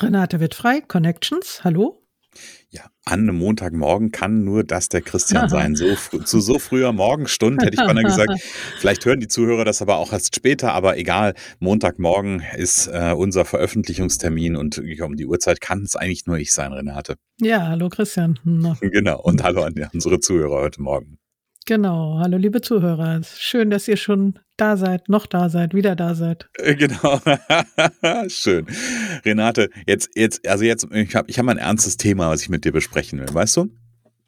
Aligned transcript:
Renate 0.00 0.38
wird 0.38 0.54
frei, 0.54 0.80
Connections, 0.80 1.64
hallo. 1.64 2.04
Ja, 2.70 2.82
an 3.04 3.20
einem 3.20 3.36
Montagmorgen 3.36 4.12
kann 4.12 4.44
nur 4.44 4.62
das 4.62 4.88
der 4.88 5.00
Christian 5.00 5.48
sein. 5.48 5.74
So, 5.74 5.94
zu 5.94 6.40
so 6.40 6.58
früher 6.58 6.92
Morgenstunde 6.92 7.64
hätte 7.64 7.76
ich 7.80 7.86
beinahe 7.86 8.04
gesagt. 8.04 8.30
Vielleicht 8.78 9.04
hören 9.06 9.18
die 9.18 9.28
Zuhörer 9.28 9.64
das 9.64 9.82
aber 9.82 9.96
auch 9.96 10.12
erst 10.12 10.36
später, 10.36 10.72
aber 10.72 10.98
egal. 10.98 11.34
Montagmorgen 11.58 12.44
ist 12.56 12.86
äh, 12.88 13.12
unser 13.16 13.44
Veröffentlichungstermin 13.44 14.54
und 14.54 14.78
um 14.78 15.16
die 15.16 15.26
Uhrzeit 15.26 15.60
kann 15.60 15.82
es 15.82 15.96
eigentlich 15.96 16.26
nur 16.26 16.38
ich 16.38 16.52
sein, 16.52 16.72
Renate. 16.72 17.16
Ja, 17.40 17.66
hallo 17.66 17.88
Christian. 17.88 18.38
Genau, 18.80 19.20
und 19.20 19.42
hallo 19.42 19.62
an 19.62 19.74
unsere 19.92 20.20
Zuhörer 20.20 20.60
heute 20.60 20.82
Morgen. 20.82 21.18
Genau, 21.66 22.18
hallo 22.20 22.36
liebe 22.36 22.60
Zuhörer. 22.60 23.20
Schön, 23.24 23.70
dass 23.70 23.88
ihr 23.88 23.96
schon 23.96 24.38
da 24.58 24.76
seid, 24.76 25.08
noch 25.08 25.26
da 25.26 25.48
seid, 25.48 25.72
wieder 25.72 25.96
da 25.96 26.14
seid. 26.14 26.48
Äh, 26.58 26.74
genau, 26.74 27.20
schön. 28.28 28.66
Renate, 29.24 29.70
jetzt, 29.86 30.10
jetzt, 30.14 30.46
also 30.46 30.64
jetzt, 30.64 30.86
ich 30.92 31.14
habe 31.14 31.30
ich 31.30 31.38
hab 31.38 31.48
ein 31.48 31.58
ernstes 31.58 31.96
Thema, 31.96 32.28
was 32.28 32.42
ich 32.42 32.48
mit 32.48 32.64
dir 32.64 32.72
besprechen 32.72 33.20
will, 33.20 33.32
weißt 33.32 33.56
du? 33.56 33.70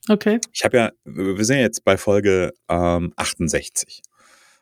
Okay. 0.09 0.41
Ich 0.53 0.65
habe 0.65 0.77
ja, 0.77 0.93
wir 1.05 1.45
sind 1.45 1.57
ja 1.57 1.63
jetzt 1.63 1.85
bei 1.85 1.97
Folge 1.97 2.53
ähm, 2.69 3.13
68. 3.17 4.03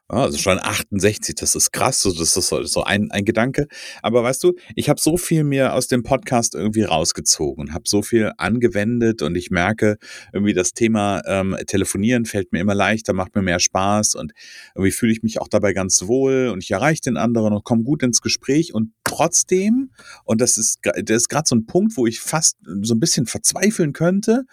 Also 0.09 0.39
schon 0.39 0.59
68, 0.59 1.34
das 1.34 1.55
ist 1.55 1.70
krass, 1.70 2.03
das 2.03 2.37
ist 2.37 2.51
so 2.73 2.83
ein, 2.83 3.11
ein 3.11 3.25
Gedanke. 3.27 3.67
Aber 4.03 4.23
weißt 4.23 4.42
du, 4.42 4.55
ich 4.75 4.89
habe 4.89 4.98
so 4.98 5.19
viel 5.19 5.45
mir 5.45 5.75
aus 5.75 5.87
dem 5.87 6.03
Podcast 6.03 6.55
irgendwie 6.55 6.83
rausgezogen 6.83 7.75
habe 7.75 7.84
so 7.87 8.03
viel 8.03 8.33
angewendet 8.39 9.23
und 9.23 9.37
ich 9.37 9.50
merke 9.50 9.98
irgendwie 10.33 10.55
das 10.55 10.73
Thema 10.73 11.20
ähm, 11.27 11.56
Telefonieren 11.67 12.25
fällt 12.25 12.53
mir 12.53 12.61
immer 12.61 12.75
leichter, 12.75 13.12
macht 13.12 13.34
mir 13.34 13.42
mehr 13.42 13.61
Spaß 13.61 14.15
und 14.15 14.33
irgendwie 14.75 14.92
fühle 14.92 15.12
ich 15.12 15.23
mich 15.23 15.41
auch 15.41 15.48
dabei 15.48 15.73
ganz 15.73 16.06
wohl 16.06 16.48
und 16.48 16.65
ich 16.65 16.70
erreiche 16.70 17.03
den 17.03 17.17
anderen 17.17 17.53
und 17.53 17.65
komme 17.65 17.84
gut 17.84 18.03
ins 18.03 18.20
Gespräch 18.22 18.75
und 18.75 18.93
trotzdem, 19.05 19.91
und 20.25 20.41
das 20.41 20.56
ist, 20.59 20.81
das 20.83 21.17
ist 21.17 21.28
gerade 21.28 21.47
so 21.47 21.55
ein 21.55 21.67
Punkt, 21.67 21.97
wo 21.97 22.06
ich 22.06 22.20
fast 22.20 22.56
so 22.83 22.95
ein 22.95 23.00
bisschen 23.00 23.27
verzweifeln 23.27 23.93
könnte, 23.93 24.45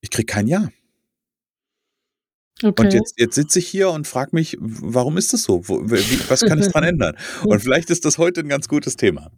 ich 0.00 0.10
kriege 0.10 0.26
kein 0.26 0.46
Ja. 0.46 0.68
Okay. 2.64 2.82
Und 2.82 2.94
jetzt, 2.94 3.20
jetzt 3.20 3.34
sitze 3.34 3.58
ich 3.58 3.66
hier 3.66 3.90
und 3.90 4.06
frage 4.06 4.30
mich, 4.32 4.56
warum 4.60 5.18
ist 5.18 5.34
das 5.34 5.42
so? 5.42 5.68
Wo, 5.68 5.82
wie, 5.84 6.30
was 6.30 6.40
kann 6.40 6.58
ich 6.58 6.68
dran 6.68 6.84
ändern? 6.84 7.14
Und 7.44 7.60
vielleicht 7.60 7.90
ist 7.90 8.06
das 8.06 8.16
heute 8.16 8.40
ein 8.40 8.48
ganz 8.48 8.68
gutes 8.68 8.96
Thema. 8.96 9.30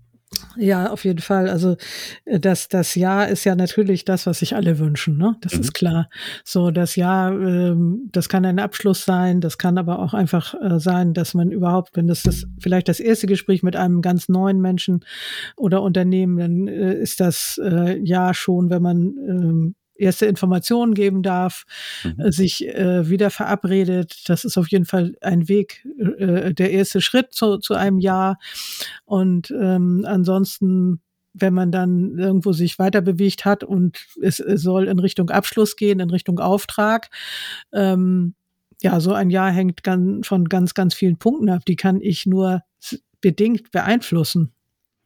Ja, 0.56 0.91
auf 0.91 1.04
jeden 1.04 1.20
Fall. 1.20 1.48
Also 1.48 1.76
äh, 2.25 2.38
das, 2.38 2.69
das 2.69 2.94
Jahr 2.94 3.28
ist 3.28 3.44
ja 3.44 3.56
natürlich 3.56 4.04
das, 4.04 4.26
was 4.26 4.41
sich 4.41 4.54
alle 4.54 4.78
wünschen, 4.78 5.16
ne? 5.16 5.37
Das 5.41 5.54
mhm. 5.54 5.60
ist 5.60 5.75
klar. 5.75 6.09
So, 6.44 6.70
das 6.70 6.97
Jahr, 6.97 7.32
ähm, 7.32 8.09
das 8.12 8.28
kann 8.28 8.44
ein 8.44 8.59
Abschluss 8.59 9.04
sein, 9.04 9.41
das 9.41 9.58
kann 9.58 9.78
aber 9.78 9.98
auch 9.98 10.14
einfach 10.14 10.54
äh, 10.54 10.78
sein, 10.78 11.14
dass 11.14 11.34
man 11.34 11.50
überhaupt, 11.50 11.97
wenn 11.97 12.06
das, 12.06 12.22
das 12.22 12.47
vielleicht 12.58 12.88
das 12.88 13.00
erste 13.00 13.26
Gespräch 13.26 13.62
mit 13.62 13.76
einem 13.76 14.03
ganz 14.03 14.28
neuen 14.28 14.60
Menschen 14.60 15.04
oder 15.56 15.82
Unternehmen, 15.82 16.38
dann 16.38 16.69
äh, 16.69 16.94
ist 16.94 17.20
das 17.20 17.60
äh, 17.62 17.98
Jahr 17.98 18.34
schon, 18.34 18.70
wenn 18.70 18.82
man 18.82 18.98
ähm, 19.28 19.75
erste 19.99 20.27
Informationen 20.27 20.95
geben 20.95 21.23
darf, 21.23 21.65
mhm. 22.05 22.21
Äh, 22.21 22.33
sich 22.33 22.67
äh, 22.67 23.09
wieder 23.09 23.31
verabredet. 23.31 24.29
Das 24.29 24.45
ist 24.45 24.59
auf 24.59 24.69
jeden 24.69 24.84
Fall 24.84 25.15
ein 25.21 25.49
Weg, 25.49 25.87
äh, 26.19 26.55
der 26.55 26.71
erste 26.71 27.01
Schritt 27.01 27.33
zu, 27.33 27.59
zu 27.59 27.75
einem 27.75 27.99
Jahr. 27.99 28.39
Und 29.05 29.51
ähm, 29.51 30.05
ansonsten 30.06 31.01
wenn 31.39 31.53
man 31.53 31.71
dann 31.71 32.17
irgendwo 32.17 32.53
sich 32.53 32.79
weiter 32.79 33.03
bewegt 33.03 33.45
hat 33.45 33.62
und 33.62 34.06
es, 34.23 34.41
es 34.41 34.62
soll 34.62 34.89
in 34.89 34.99
Richtung 34.99 35.29
Abschluss 35.29 35.77
gehen, 35.77 36.01
in 36.01 36.09
Richtung 36.09 36.39
Auftrag, 36.39 37.11
ähm, 37.75 38.35
ja, 38.83 39.01
so 39.01 39.12
ein 39.12 39.31
Jahr 39.31 39.51
hängt 39.51 39.83
ganz, 39.83 40.27
von 40.27 40.49
ganz, 40.49 40.75
ganz 40.75 40.95
vielen 40.95 41.19
Punkten 41.19 41.49
ab. 41.49 41.65
Die 41.67 41.77
kann 41.77 42.01
ich 42.01 42.27
nur 42.27 42.62
bedingt 43.21 43.71
beeinflussen. 43.71 44.53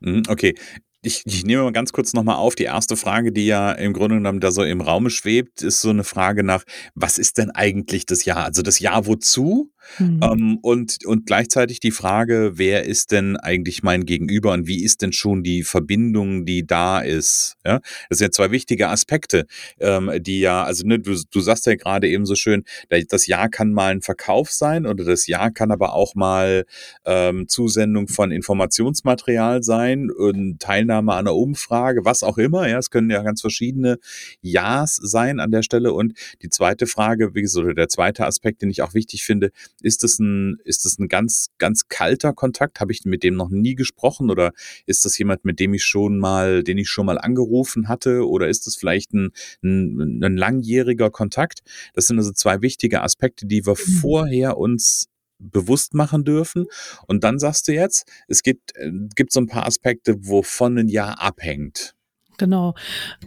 Mhm, 0.00 0.22
okay, 0.28 0.54
ich, 1.02 1.22
ich 1.24 1.44
nehme 1.44 1.62
mal 1.62 1.72
ganz 1.72 1.92
kurz 1.92 2.12
nochmal 2.12 2.36
auf. 2.36 2.54
Die 2.54 2.64
erste 2.64 2.96
Frage, 2.96 3.32
die 3.32 3.46
ja 3.46 3.72
im 3.72 3.94
Grunde 3.94 4.16
genommen 4.16 4.40
da 4.40 4.50
so 4.50 4.62
im 4.62 4.82
Raum 4.82 5.08
schwebt, 5.08 5.62
ist 5.62 5.80
so 5.80 5.88
eine 5.88 6.04
Frage 6.04 6.44
nach, 6.44 6.64
was 6.94 7.16
ist 7.16 7.38
denn 7.38 7.50
eigentlich 7.50 8.04
das 8.04 8.24
Jahr? 8.26 8.44
Also 8.44 8.60
das 8.60 8.80
Jahr 8.80 9.06
wozu? 9.06 9.72
Mhm. 9.98 10.20
Ähm, 10.22 10.58
und, 10.60 11.04
und 11.06 11.24
gleichzeitig 11.24 11.80
die 11.80 11.90
Frage, 11.90 12.52
wer 12.54 12.84
ist 12.84 13.12
denn 13.12 13.38
eigentlich 13.38 13.82
mein 13.82 14.04
Gegenüber 14.04 14.52
und 14.52 14.66
wie 14.66 14.84
ist 14.84 15.00
denn 15.00 15.12
schon 15.12 15.42
die 15.42 15.62
Verbindung, 15.62 16.44
die 16.44 16.66
da 16.66 17.00
ist? 17.00 17.56
Ja, 17.64 17.80
das 18.10 18.18
sind 18.18 18.26
ja 18.26 18.30
zwei 18.30 18.50
wichtige 18.50 18.88
Aspekte, 18.88 19.46
ähm, 19.80 20.10
die 20.20 20.40
ja, 20.40 20.64
also 20.64 20.86
ne, 20.86 21.00
du, 21.00 21.18
du 21.30 21.40
sagst 21.40 21.64
ja 21.64 21.76
gerade 21.76 22.08
eben 22.08 22.26
so 22.26 22.34
schön, 22.34 22.64
das 23.08 23.26
Jahr 23.26 23.48
kann 23.48 23.72
mal 23.72 23.90
ein 23.90 24.02
Verkauf 24.02 24.50
sein 24.50 24.86
oder 24.86 25.04
das 25.04 25.26
Jahr 25.26 25.50
kann 25.50 25.70
aber 25.70 25.94
auch 25.94 26.14
mal 26.14 26.66
ähm, 27.06 27.48
Zusendung 27.48 28.06
von 28.06 28.30
Informationsmaterial 28.30 29.62
sein 29.62 30.10
und 30.10 30.60
Teilnahme 30.60 30.89
an 30.98 31.08
einer 31.08 31.34
Umfrage, 31.34 32.04
was 32.04 32.22
auch 32.22 32.38
immer. 32.38 32.68
Ja, 32.68 32.78
es 32.78 32.90
können 32.90 33.10
ja 33.10 33.22
ganz 33.22 33.40
verschiedene 33.40 33.98
Ja's 34.40 34.96
sein 34.96 35.40
an 35.40 35.50
der 35.50 35.62
Stelle. 35.62 35.92
Und 35.92 36.14
die 36.42 36.48
zweite 36.48 36.86
Frage, 36.86 37.34
wie 37.34 37.42
gesagt, 37.42 37.64
oder 37.64 37.74
der 37.74 37.88
zweite 37.88 38.26
Aspekt, 38.26 38.62
den 38.62 38.70
ich 38.70 38.82
auch 38.82 38.94
wichtig 38.94 39.24
finde, 39.24 39.50
ist 39.82 40.02
das 40.02 40.18
ein, 40.18 40.58
ist 40.64 40.84
das 40.84 40.98
ein 40.98 41.08
ganz, 41.08 41.48
ganz 41.58 41.88
kalter 41.88 42.32
Kontakt? 42.32 42.80
Habe 42.80 42.92
ich 42.92 43.04
mit 43.04 43.22
dem 43.22 43.34
noch 43.34 43.50
nie 43.50 43.74
gesprochen 43.74 44.30
oder 44.30 44.52
ist 44.86 45.04
das 45.04 45.16
jemand, 45.18 45.44
mit 45.44 45.60
dem 45.60 45.74
ich 45.74 45.84
schon 45.84 46.18
mal, 46.18 46.62
den 46.62 46.78
ich 46.78 46.88
schon 46.88 47.06
mal 47.06 47.18
angerufen 47.18 47.88
hatte 47.88 48.26
oder 48.28 48.48
ist 48.48 48.66
das 48.66 48.76
vielleicht 48.76 49.12
ein, 49.12 49.30
ein, 49.62 50.22
ein 50.22 50.36
langjähriger 50.36 51.10
Kontakt? 51.10 51.60
Das 51.94 52.06
sind 52.06 52.18
also 52.18 52.32
zwei 52.32 52.62
wichtige 52.62 53.02
Aspekte, 53.02 53.46
die 53.46 53.66
wir 53.66 53.74
mhm. 53.74 53.92
vorher 54.00 54.56
uns 54.56 55.08
bewusst 55.40 55.94
machen 55.94 56.24
dürfen. 56.24 56.66
Und 57.06 57.24
dann 57.24 57.38
sagst 57.38 57.68
du 57.68 57.72
jetzt, 57.72 58.08
es 58.28 58.42
gibt, 58.42 58.76
äh, 58.76 58.90
gibt 59.16 59.32
so 59.32 59.40
ein 59.40 59.46
paar 59.46 59.66
Aspekte, 59.66 60.16
wovon 60.20 60.78
ein 60.78 60.88
Jahr 60.88 61.20
abhängt. 61.20 61.94
Genau. 62.38 62.74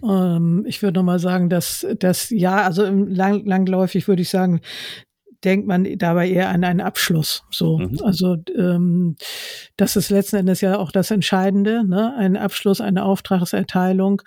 Ähm, 0.03 0.65
ich 0.67 0.81
würde 0.81 0.99
nochmal 0.99 1.19
sagen, 1.19 1.49
dass 1.49 1.85
das 1.99 2.29
Jahr, 2.31 2.63
also 2.63 2.83
lang, 2.85 3.45
langläufig 3.45 4.07
würde 4.07 4.23
ich 4.23 4.29
sagen, 4.29 4.61
denkt 5.43 5.67
man 5.67 5.97
dabei 5.97 6.29
eher 6.29 6.49
an 6.49 6.63
einen 6.63 6.81
Abschluss. 6.81 7.43
So, 7.51 7.77
mhm. 7.77 7.99
also 8.03 8.37
ähm, 8.57 9.15
das 9.77 9.95
ist 9.95 10.09
letzten 10.09 10.37
Endes 10.37 10.61
ja 10.61 10.77
auch 10.77 10.91
das 10.91 11.11
Entscheidende, 11.11 11.83
ne? 11.85 12.15
Ein 12.17 12.37
Abschluss, 12.37 12.81
eine 12.81 13.03
Auftragserteilung. 13.03 14.21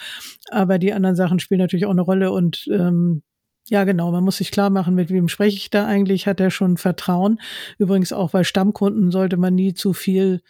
Aber 0.50 0.78
die 0.78 0.92
anderen 0.92 1.16
Sachen 1.16 1.38
spielen 1.38 1.60
natürlich 1.60 1.86
auch 1.86 1.90
eine 1.90 2.02
Rolle 2.02 2.32
und 2.32 2.68
ähm, 2.70 3.22
ja, 3.68 3.84
genau. 3.84 4.12
Man 4.12 4.24
muss 4.24 4.36
sich 4.36 4.50
klar 4.50 4.70
machen, 4.70 4.94
mit 4.94 5.10
wem 5.10 5.28
spreche 5.28 5.56
ich 5.56 5.70
da 5.70 5.86
eigentlich? 5.86 6.26
Hat 6.26 6.40
er 6.40 6.50
schon 6.50 6.76
Vertrauen? 6.76 7.40
Übrigens 7.78 8.12
auch 8.12 8.30
bei 8.30 8.44
Stammkunden 8.44 9.10
sollte 9.10 9.36
man 9.36 9.54
nie 9.54 9.74
zu 9.74 9.92
viel 9.92 10.40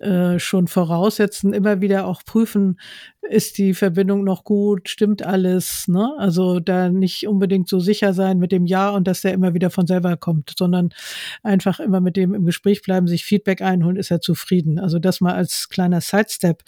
äh, 0.00 0.38
schon 0.38 0.68
voraussetzen, 0.68 1.52
immer 1.52 1.80
wieder 1.80 2.06
auch 2.06 2.24
prüfen, 2.24 2.80
ist 3.20 3.58
die 3.58 3.74
Verbindung 3.74 4.24
noch 4.24 4.42
gut, 4.42 4.88
stimmt 4.88 5.22
alles, 5.22 5.86
ne? 5.86 6.14
Also 6.18 6.60
da 6.60 6.88
nicht 6.88 7.28
unbedingt 7.28 7.68
so 7.68 7.78
sicher 7.78 8.14
sein 8.14 8.38
mit 8.38 8.52
dem 8.52 8.64
Ja 8.64 8.88
und 8.90 9.06
dass 9.06 9.20
der 9.20 9.34
immer 9.34 9.54
wieder 9.54 9.70
von 9.70 9.86
selber 9.86 10.16
kommt, 10.16 10.54
sondern 10.58 10.90
einfach 11.42 11.78
immer 11.78 12.00
mit 12.00 12.16
dem 12.16 12.34
im 12.34 12.46
Gespräch 12.46 12.82
bleiben, 12.82 13.06
sich 13.06 13.24
Feedback 13.24 13.60
einholen, 13.60 13.96
ist 13.96 14.10
er 14.10 14.20
zufrieden. 14.20 14.78
Also 14.78 14.98
das 14.98 15.20
mal 15.20 15.34
als 15.34 15.68
kleiner 15.68 16.00
Sidestep. 16.00 16.62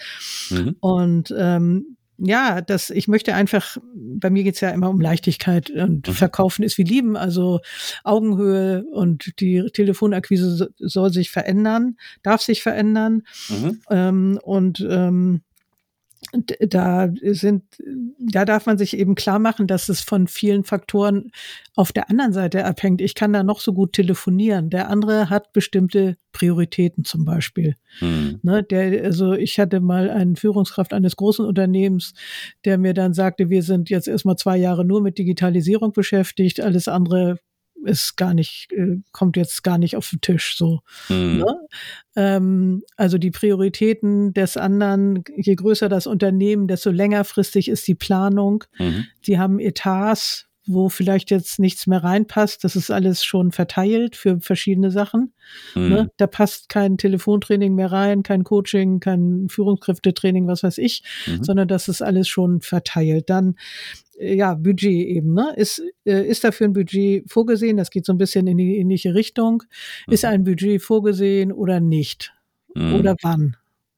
Mhm. 0.51 0.77
Und 0.81 1.35
ähm, 1.37 1.97
ja, 2.19 2.61
das, 2.61 2.91
ich 2.91 3.09
möchte 3.09 3.35
einfach, 3.35 3.77
bei 3.95 4.31
mir 4.31 4.45
geht's 4.45 4.61
ja 4.61 4.71
immer 4.71 4.91
um 4.91 5.01
Leichtigkeit 5.01 5.71
und 5.71 6.07
mhm. 6.07 6.13
Verkaufen 6.13 6.63
ist 6.63 6.79
wie 6.79 6.85
Lieben, 6.85 7.17
also 7.17 7.61
Augenhöhe 8.05 8.85
und 8.93 9.41
die 9.41 9.69
Telefonakquise 9.73 10.71
soll 10.79 11.13
sich 11.13 11.31
verändern, 11.31 11.97
darf 12.23 12.43
sich 12.43 12.63
verändern. 12.63 13.23
Mhm. 13.49 13.81
Ähm, 13.91 14.41
und 14.43 14.87
ähm, 14.89 15.43
da 16.61 17.11
sind, 17.23 17.65
da 18.19 18.45
darf 18.45 18.67
man 18.67 18.79
sich 18.79 18.97
eben 18.97 19.15
klar 19.15 19.39
machen, 19.39 19.67
dass 19.67 19.89
es 19.89 20.01
von 20.01 20.27
vielen 20.27 20.65
Faktoren 20.65 21.31
auf 21.75 21.93
der 21.93 22.11
anderen 22.11 22.33
Seite 22.33 22.65
abhängt. 22.65 23.01
Ich 23.01 23.15
kann 23.15 23.33
da 23.33 23.43
noch 23.43 23.61
so 23.61 23.73
gut 23.73 23.93
telefonieren. 23.93 24.71
Der 24.71 24.91
andere 24.91 25.31
hat 25.31 25.53
bestimmte 25.53 26.17
Prioritäten 26.33 27.05
zum 27.05 27.25
Beispiel. 27.25 27.77
Hm. 27.99 28.41
Ne, 28.43 28.63
der, 28.63 29.05
also 29.05 29.33
ich 29.33 29.59
hatte 29.59 29.81
mal 29.81 30.11
einen 30.11 30.37
Führungskraft 30.37 30.93
eines 30.93 31.17
großen 31.17 31.45
Unternehmens, 31.45 32.15
der 32.65 32.79
mir 32.79 32.95
dann 32.95 33.15
sagte, 33.15 33.51
wir 33.51 33.63
sind 33.63 33.91
jetzt 33.91 34.09
erstmal 34.09 34.37
zwei 34.37 34.57
Jahre 34.57 34.85
nur 34.85 35.01
mit 35.01 35.19
Digitalisierung 35.19 35.93
beschäftigt, 35.93 36.61
alles 36.61 36.89
andere 36.89 37.39
ist 37.85 38.17
gar 38.17 38.35
nicht, 38.35 38.73
äh, 38.73 38.99
kommt 39.13 39.37
jetzt 39.37 39.63
gar 39.63 39.79
nicht 39.79 39.97
auf 39.97 40.11
den 40.11 40.21
Tisch 40.21 40.57
so. 40.57 40.81
Mhm. 41.09 41.39
Ne? 41.39 41.57
Ähm, 42.17 42.83
also 42.97 43.19
die 43.19 43.31
Prioritäten 43.31 44.33
des 44.33 44.57
anderen, 44.57 45.25
je 45.37 45.55
größer 45.55 45.89
das 45.89 46.07
Unternehmen, 46.07 46.69
desto 46.69 46.91
längerfristig 46.91 47.69
ist 47.69 47.87
die 47.87 47.95
Planung. 47.95 48.65
Mhm. 48.79 49.07
Die 49.27 49.39
haben 49.39 49.59
Etats, 49.59 50.49
wo 50.67 50.89
vielleicht 50.89 51.31
jetzt 51.31 51.59
nichts 51.59 51.87
mehr 51.87 52.03
reinpasst. 52.03 52.65
Das 52.65 52.77
ist 52.77 52.91
alles 52.91 53.25
schon 53.25 53.53
verteilt 53.53 54.17
für 54.17 54.41
verschiedene 54.41 54.91
Sachen. 54.91 55.33
Mhm. 55.75 55.89
Ne? 55.89 56.11
Da 56.17 56.27
passt 56.27 56.69
kein 56.69 56.97
Telefontraining 56.97 57.75
mehr 57.75 57.93
rein, 57.93 58.23
kein 58.23 58.45
Coaching, 58.45 59.01
kein 59.01 59.49
Führungskräftetraining, 59.51 60.47
was 60.47 60.63
weiß 60.63 60.79
ich, 60.79 61.03
mhm. 61.27 61.45
sondern 61.45 61.69
das 61.69 61.89
ist 61.89 62.03
alles 62.03 62.29
schon 62.29 62.61
verteilt. 62.61 63.29
Dann 63.29 63.57
äh, 64.19 64.35
ja, 64.35 64.55
Budget 64.55 65.07
eben, 65.07 65.35
ne? 65.35 65.53
Ist, 65.57 65.83
äh, 66.05 66.27
ist 66.27 66.45
dafür 66.45 66.69
ein 66.69 66.73
Budget 66.73 67.31
vorgesehen? 67.31 67.77
Das 67.77 67.91
geht 67.91 68.07
so 68.07 68.13
ein 68.13 68.19
bisschen 68.19 68.47
in 68.47 68.59
die 68.59 68.79
ähnliche 68.79 69.15
Richtung. 69.15 69.63
Mhm. 70.07 70.13
Ist 70.13 70.25
ein 70.25 70.45
Budget 70.45 70.83
vorgesehen 70.83 71.53
oder 71.53 71.81
nicht? 71.81 72.33
Mhm. 72.75 72.95
Oder 72.95 73.17
wann? 73.23 73.57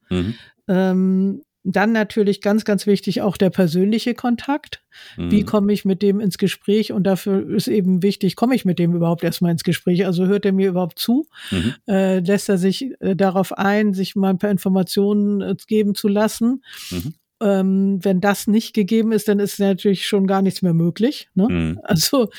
Mhm. 0.09 0.33
Ähm, 0.67 1.41
dann 1.71 1.91
natürlich 1.91 2.41
ganz, 2.41 2.65
ganz 2.65 2.87
wichtig 2.87 3.21
auch 3.21 3.37
der 3.37 3.49
persönliche 3.49 4.13
Kontakt. 4.13 4.81
Mhm. 5.17 5.31
Wie 5.31 5.43
komme 5.43 5.73
ich 5.73 5.85
mit 5.85 6.01
dem 6.01 6.19
ins 6.19 6.37
Gespräch? 6.37 6.93
Und 6.93 7.03
dafür 7.03 7.49
ist 7.49 7.67
eben 7.67 8.01
wichtig, 8.01 8.35
komme 8.35 8.55
ich 8.55 8.65
mit 8.65 8.79
dem 8.79 8.95
überhaupt 8.95 9.23
erstmal 9.23 9.51
ins 9.51 9.63
Gespräch? 9.63 10.05
Also 10.05 10.25
hört 10.25 10.45
er 10.45 10.53
mir 10.53 10.69
überhaupt 10.69 10.97
zu? 10.97 11.27
Mhm. 11.51 11.73
Äh, 11.87 12.19
lässt 12.19 12.49
er 12.49 12.57
sich 12.57 12.91
äh, 13.01 13.15
darauf 13.15 13.57
ein, 13.57 13.93
sich 13.93 14.15
mal 14.15 14.29
ein 14.29 14.37
paar 14.37 14.51
Informationen 14.51 15.41
äh, 15.41 15.55
geben 15.67 15.93
zu 15.93 16.07
lassen? 16.07 16.63
Mhm 16.91 17.13
ähm, 17.39 17.99
wenn 18.03 18.19
das 18.19 18.47
nicht 18.47 18.73
gegeben 18.73 19.11
ist, 19.11 19.27
dann 19.27 19.39
ist 19.39 19.59
natürlich 19.59 20.07
schon 20.07 20.25
gar 20.25 20.41
nichts 20.41 20.61
mehr 20.61 20.73
möglich. 20.73 21.29
Ne? 21.35 21.47
Mhm. 21.49 21.79
Also 21.83 22.29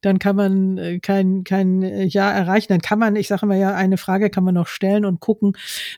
dann 0.00 0.18
kann 0.18 0.36
man 0.36 0.78
äh, 0.78 0.98
kein, 0.98 1.44
kein 1.44 1.82
äh, 1.82 2.04
Ja 2.04 2.30
erreichen. 2.30 2.68
Dann 2.68 2.80
kann 2.80 2.98
man, 2.98 3.16
ich 3.16 3.28
sage 3.28 3.46
immer 3.46 3.56
ja, 3.56 3.74
eine 3.74 3.96
Frage 3.96 4.30
kann 4.30 4.44
man 4.44 4.54
noch 4.54 4.66
stellen 4.66 5.04
und 5.04 5.20
gucken. 5.20 5.52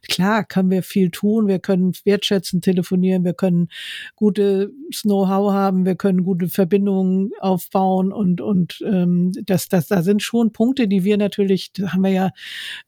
Klar, 0.08 0.44
können 0.44 0.70
wir 0.70 0.82
viel 0.82 1.10
tun. 1.10 1.48
Wir 1.48 1.58
können 1.58 1.92
wertschätzen, 2.04 2.60
telefonieren. 2.60 3.24
Wir 3.24 3.34
können 3.34 3.68
gutes 4.14 4.68
Know-how 5.02 5.52
haben. 5.52 5.86
Wir 5.86 5.94
können 5.94 6.22
gute 6.22 6.48
Verbindungen 6.48 7.30
aufbauen 7.40 8.12
und 8.12 8.40
und 8.40 8.82
ähm, 8.84 9.32
das, 9.44 9.68
das, 9.68 9.86
da 9.88 10.02
sind 10.02 10.22
schon 10.22 10.52
Punkte, 10.52 10.86
die 10.86 11.04
wir 11.04 11.16
natürlich, 11.16 11.72
da 11.72 11.92
haben 11.92 12.02
wir 12.02 12.10
ja 12.10 12.30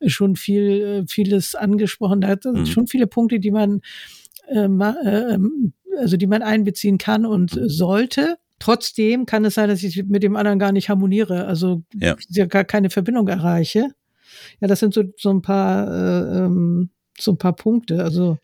schon 0.07 0.37
viel 0.37 1.05
äh, 1.05 1.05
vieles 1.09 1.55
angesprochen. 1.55 2.21
Da 2.21 2.37
sind 2.41 2.59
mhm. 2.59 2.67
schon 2.67 2.87
viele 2.87 3.07
Punkte, 3.07 3.41
die 3.41 3.51
man 3.51 3.81
äh, 4.49 4.65
äh, 4.65 5.35
ähm, 5.35 5.73
also 5.99 6.17
die 6.17 6.27
man 6.27 6.43
einbeziehen 6.43 6.99
kann 6.99 7.27
und 7.27 7.59
sollte. 7.65 8.39
Trotzdem 8.59 9.27
kann 9.27 9.45
es 9.45 9.55
sein, 9.55 9.69
dass 9.69 9.83
ich 9.83 10.05
mit 10.05 10.23
dem 10.23 10.37
anderen 10.37 10.59
gar 10.59 10.73
nicht 10.73 10.89
harmoniere, 10.89 11.47
also 11.47 11.83
ja. 11.95 12.17
gar 12.47 12.65
keine 12.65 12.91
Verbindung 12.91 13.29
erreiche. 13.29 13.89
Ja, 14.61 14.69
das 14.69 14.81
sind 14.81 14.95
so, 14.95 15.03
so 15.17 15.31
ein 15.31 15.43
paar 15.43 15.89
äh, 15.89 16.45
ähm, 16.45 16.91
so 17.19 17.33
ein 17.33 17.39
paar 17.39 17.55
Punkte. 17.55 18.03
Also 18.03 18.39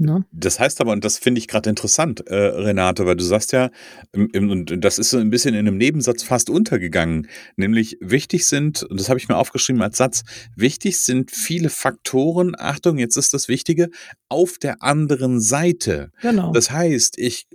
Ne? 0.00 0.24
Das 0.32 0.58
heißt 0.58 0.80
aber, 0.80 0.92
und 0.92 1.04
das 1.04 1.18
finde 1.18 1.40
ich 1.40 1.46
gerade 1.46 1.68
interessant, 1.68 2.26
äh, 2.26 2.34
Renate, 2.34 3.04
weil 3.04 3.16
du 3.16 3.24
sagst 3.24 3.52
ja, 3.52 3.70
und 4.14 4.82
das 4.82 4.98
ist 4.98 5.10
so 5.10 5.18
ein 5.18 5.28
bisschen 5.28 5.54
in 5.54 5.68
einem 5.68 5.76
Nebensatz 5.76 6.22
fast 6.22 6.48
untergegangen, 6.48 7.28
nämlich 7.56 7.98
wichtig 8.00 8.46
sind, 8.46 8.82
und 8.82 8.98
das 8.98 9.10
habe 9.10 9.18
ich 9.18 9.28
mir 9.28 9.36
aufgeschrieben 9.36 9.82
als 9.82 9.98
Satz, 9.98 10.22
wichtig 10.56 10.98
sind 11.00 11.30
viele 11.30 11.68
Faktoren, 11.68 12.54
Achtung, 12.56 12.96
jetzt 12.96 13.18
ist 13.18 13.34
das 13.34 13.48
Wichtige, 13.48 13.90
auf 14.30 14.56
der 14.56 14.82
anderen 14.82 15.38
Seite. 15.38 16.10
Genau. 16.22 16.52
Das 16.52 16.70
heißt, 16.70 17.18
ich, 17.18 17.46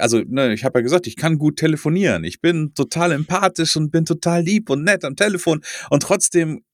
also 0.00 0.22
ne, 0.26 0.52
ich 0.52 0.64
habe 0.64 0.80
ja 0.80 0.82
gesagt, 0.82 1.06
ich 1.06 1.14
kann 1.14 1.38
gut 1.38 1.56
telefonieren, 1.56 2.24
ich 2.24 2.40
bin 2.40 2.74
total 2.74 3.12
empathisch 3.12 3.76
und 3.76 3.92
bin 3.92 4.06
total 4.06 4.42
lieb 4.42 4.70
und 4.70 4.82
nett 4.82 5.04
am 5.04 5.14
Telefon 5.14 5.60
und 5.88 6.02
trotzdem 6.02 6.64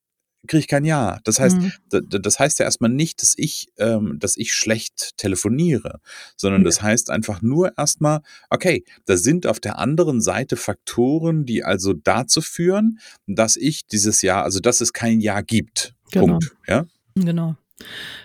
kriege 0.49 0.61
ich 0.61 0.69
kein 0.69 0.85
Ja. 0.85 1.19
Das 1.25 1.39
heißt, 1.39 1.59
mhm. 1.59 1.73
das 2.09 2.39
heißt 2.39 2.59
ja 2.59 2.65
erstmal 2.65 2.91
nicht, 2.91 3.23
dass 3.23 3.35
ich, 3.37 3.69
ähm, 3.79 4.19
dass 4.19 4.37
ich 4.37 4.55
schlecht 4.55 5.17
telefoniere, 5.17 6.00
sondern 6.37 6.62
ja. 6.62 6.67
das 6.67 6.83
heißt 6.83 7.11
einfach 7.11 7.43
nur 7.43 7.77
erstmal, 7.79 8.21
okay, 8.50 8.85
da 9.05 9.17
sind 9.17 9.47
auf 9.47 9.61
der 9.61 9.79
anderen 9.79 10.21
Seite 10.21 10.56
Faktoren, 10.56 11.45
die 11.45 11.65
also 11.65 11.93
dazu 11.93 12.41
führen, 12.41 12.99
dass 13.27 13.56
ich 13.56 13.87
dieses 13.87 14.23
Ja, 14.23 14.43
also 14.43 14.61
dass 14.61 14.81
es 14.81 14.93
kein 14.93 15.21
Ja 15.21 15.41
gibt. 15.41 15.95
Genau. 16.11 16.27
Punkt. 16.27 16.56
Ja. 16.67 16.87
Genau. 17.15 17.56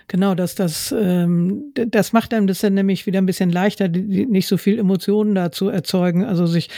Genau, 0.08 0.34
dass 0.34 0.54
das, 0.54 0.94
ähm, 0.96 1.72
das 1.74 2.12
macht 2.12 2.34
einem 2.34 2.46
das 2.46 2.60
dann 2.60 2.74
nämlich 2.74 3.06
wieder 3.06 3.20
ein 3.20 3.26
bisschen 3.26 3.50
leichter, 3.50 3.88
die, 3.88 4.26
nicht 4.26 4.48
so 4.48 4.56
viel 4.56 4.78
Emotionen 4.78 5.34
da 5.34 5.50
zu 5.50 5.68
erzeugen, 5.68 6.24
also 6.24 6.46
sich, 6.46 6.68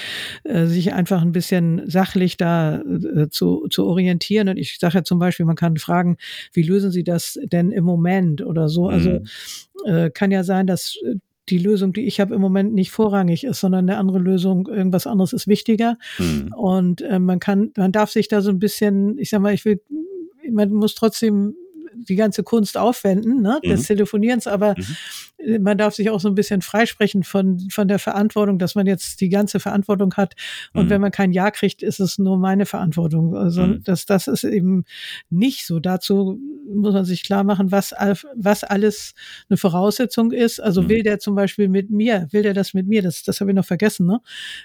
äh, 0.44 0.66
sich 0.66 0.92
einfach 0.92 1.22
ein 1.22 1.32
bisschen 1.32 1.88
sachlich 1.88 2.36
da 2.36 2.80
äh, 2.80 3.28
zu, 3.30 3.66
zu 3.68 3.86
orientieren. 3.86 4.48
Und 4.48 4.58
ich 4.58 4.78
sage 4.78 4.98
ja 4.98 5.04
zum 5.04 5.18
Beispiel, 5.18 5.46
man 5.46 5.56
kann 5.56 5.76
fragen, 5.76 6.18
wie 6.52 6.62
lösen 6.62 6.90
Sie 6.90 7.02
das 7.02 7.38
denn 7.44 7.72
im 7.72 7.84
Moment 7.84 8.42
oder 8.42 8.68
so? 8.68 8.88
Also 8.88 9.10
mhm. 9.10 9.26
äh, 9.86 10.10
kann 10.10 10.30
ja 10.30 10.44
sein, 10.44 10.66
dass 10.66 10.98
die 11.48 11.58
Lösung, 11.58 11.92
die 11.92 12.06
ich 12.06 12.20
habe, 12.20 12.34
im 12.34 12.40
Moment 12.40 12.74
nicht 12.74 12.90
vorrangig 12.90 13.44
ist, 13.44 13.60
sondern 13.60 13.88
eine 13.88 13.98
andere 13.98 14.18
Lösung, 14.18 14.66
irgendwas 14.68 15.06
anderes 15.06 15.32
ist 15.32 15.46
wichtiger. 15.46 15.96
Mhm. 16.18 16.52
Und 16.54 17.02
äh, 17.02 17.18
man 17.18 17.40
kann, 17.40 17.72
man 17.76 17.92
darf 17.92 18.10
sich 18.10 18.28
da 18.28 18.40
so 18.40 18.50
ein 18.50 18.58
bisschen, 18.58 19.18
ich 19.18 19.30
sag 19.30 19.40
mal, 19.40 19.54
ich 19.54 19.64
will, 19.64 19.80
man 20.50 20.70
muss 20.72 20.94
trotzdem 20.94 21.54
die 21.96 22.16
ganze 22.16 22.42
Kunst 22.42 22.76
aufwenden, 22.76 23.42
ne, 23.42 23.60
des 23.64 23.80
mhm. 23.82 23.86
Telefonierens, 23.86 24.46
aber 24.46 24.74
mhm. 24.76 25.62
man 25.62 25.78
darf 25.78 25.94
sich 25.94 26.10
auch 26.10 26.20
so 26.20 26.28
ein 26.28 26.34
bisschen 26.34 26.62
freisprechen 26.62 27.22
von, 27.22 27.68
von 27.70 27.88
der 27.88 27.98
Verantwortung, 27.98 28.58
dass 28.58 28.74
man 28.74 28.86
jetzt 28.86 29.20
die 29.20 29.28
ganze 29.28 29.60
Verantwortung 29.60 30.14
hat. 30.14 30.34
Und 30.72 30.86
mhm. 30.86 30.90
wenn 30.90 31.00
man 31.00 31.10
kein 31.10 31.32
Ja 31.32 31.50
kriegt, 31.50 31.82
ist 31.82 32.00
es 32.00 32.18
nur 32.18 32.38
meine 32.38 32.66
Verantwortung. 32.66 33.36
Also 33.36 33.62
mhm. 33.62 33.82
das, 33.84 34.06
das 34.06 34.26
ist 34.28 34.44
eben 34.44 34.84
nicht 35.30 35.66
so. 35.66 35.80
Dazu 35.80 36.38
muss 36.68 36.94
man 36.94 37.04
sich 37.04 37.22
klar 37.22 37.44
machen, 37.44 37.70
was, 37.70 37.94
was 38.34 38.64
alles 38.64 39.14
eine 39.48 39.56
Voraussetzung 39.56 40.32
ist. 40.32 40.60
Also 40.60 40.82
mhm. 40.82 40.88
will 40.88 41.02
der 41.02 41.18
zum 41.18 41.34
Beispiel 41.34 41.68
mit 41.68 41.90
mir, 41.90 42.28
will 42.30 42.42
der 42.42 42.54
das 42.54 42.74
mit 42.74 42.86
mir, 42.86 43.02
das, 43.02 43.22
das 43.22 43.40
habe 43.40 43.50
ich 43.50 43.56
noch 43.56 43.64
vergessen, 43.64 44.06
ne? 44.06 44.20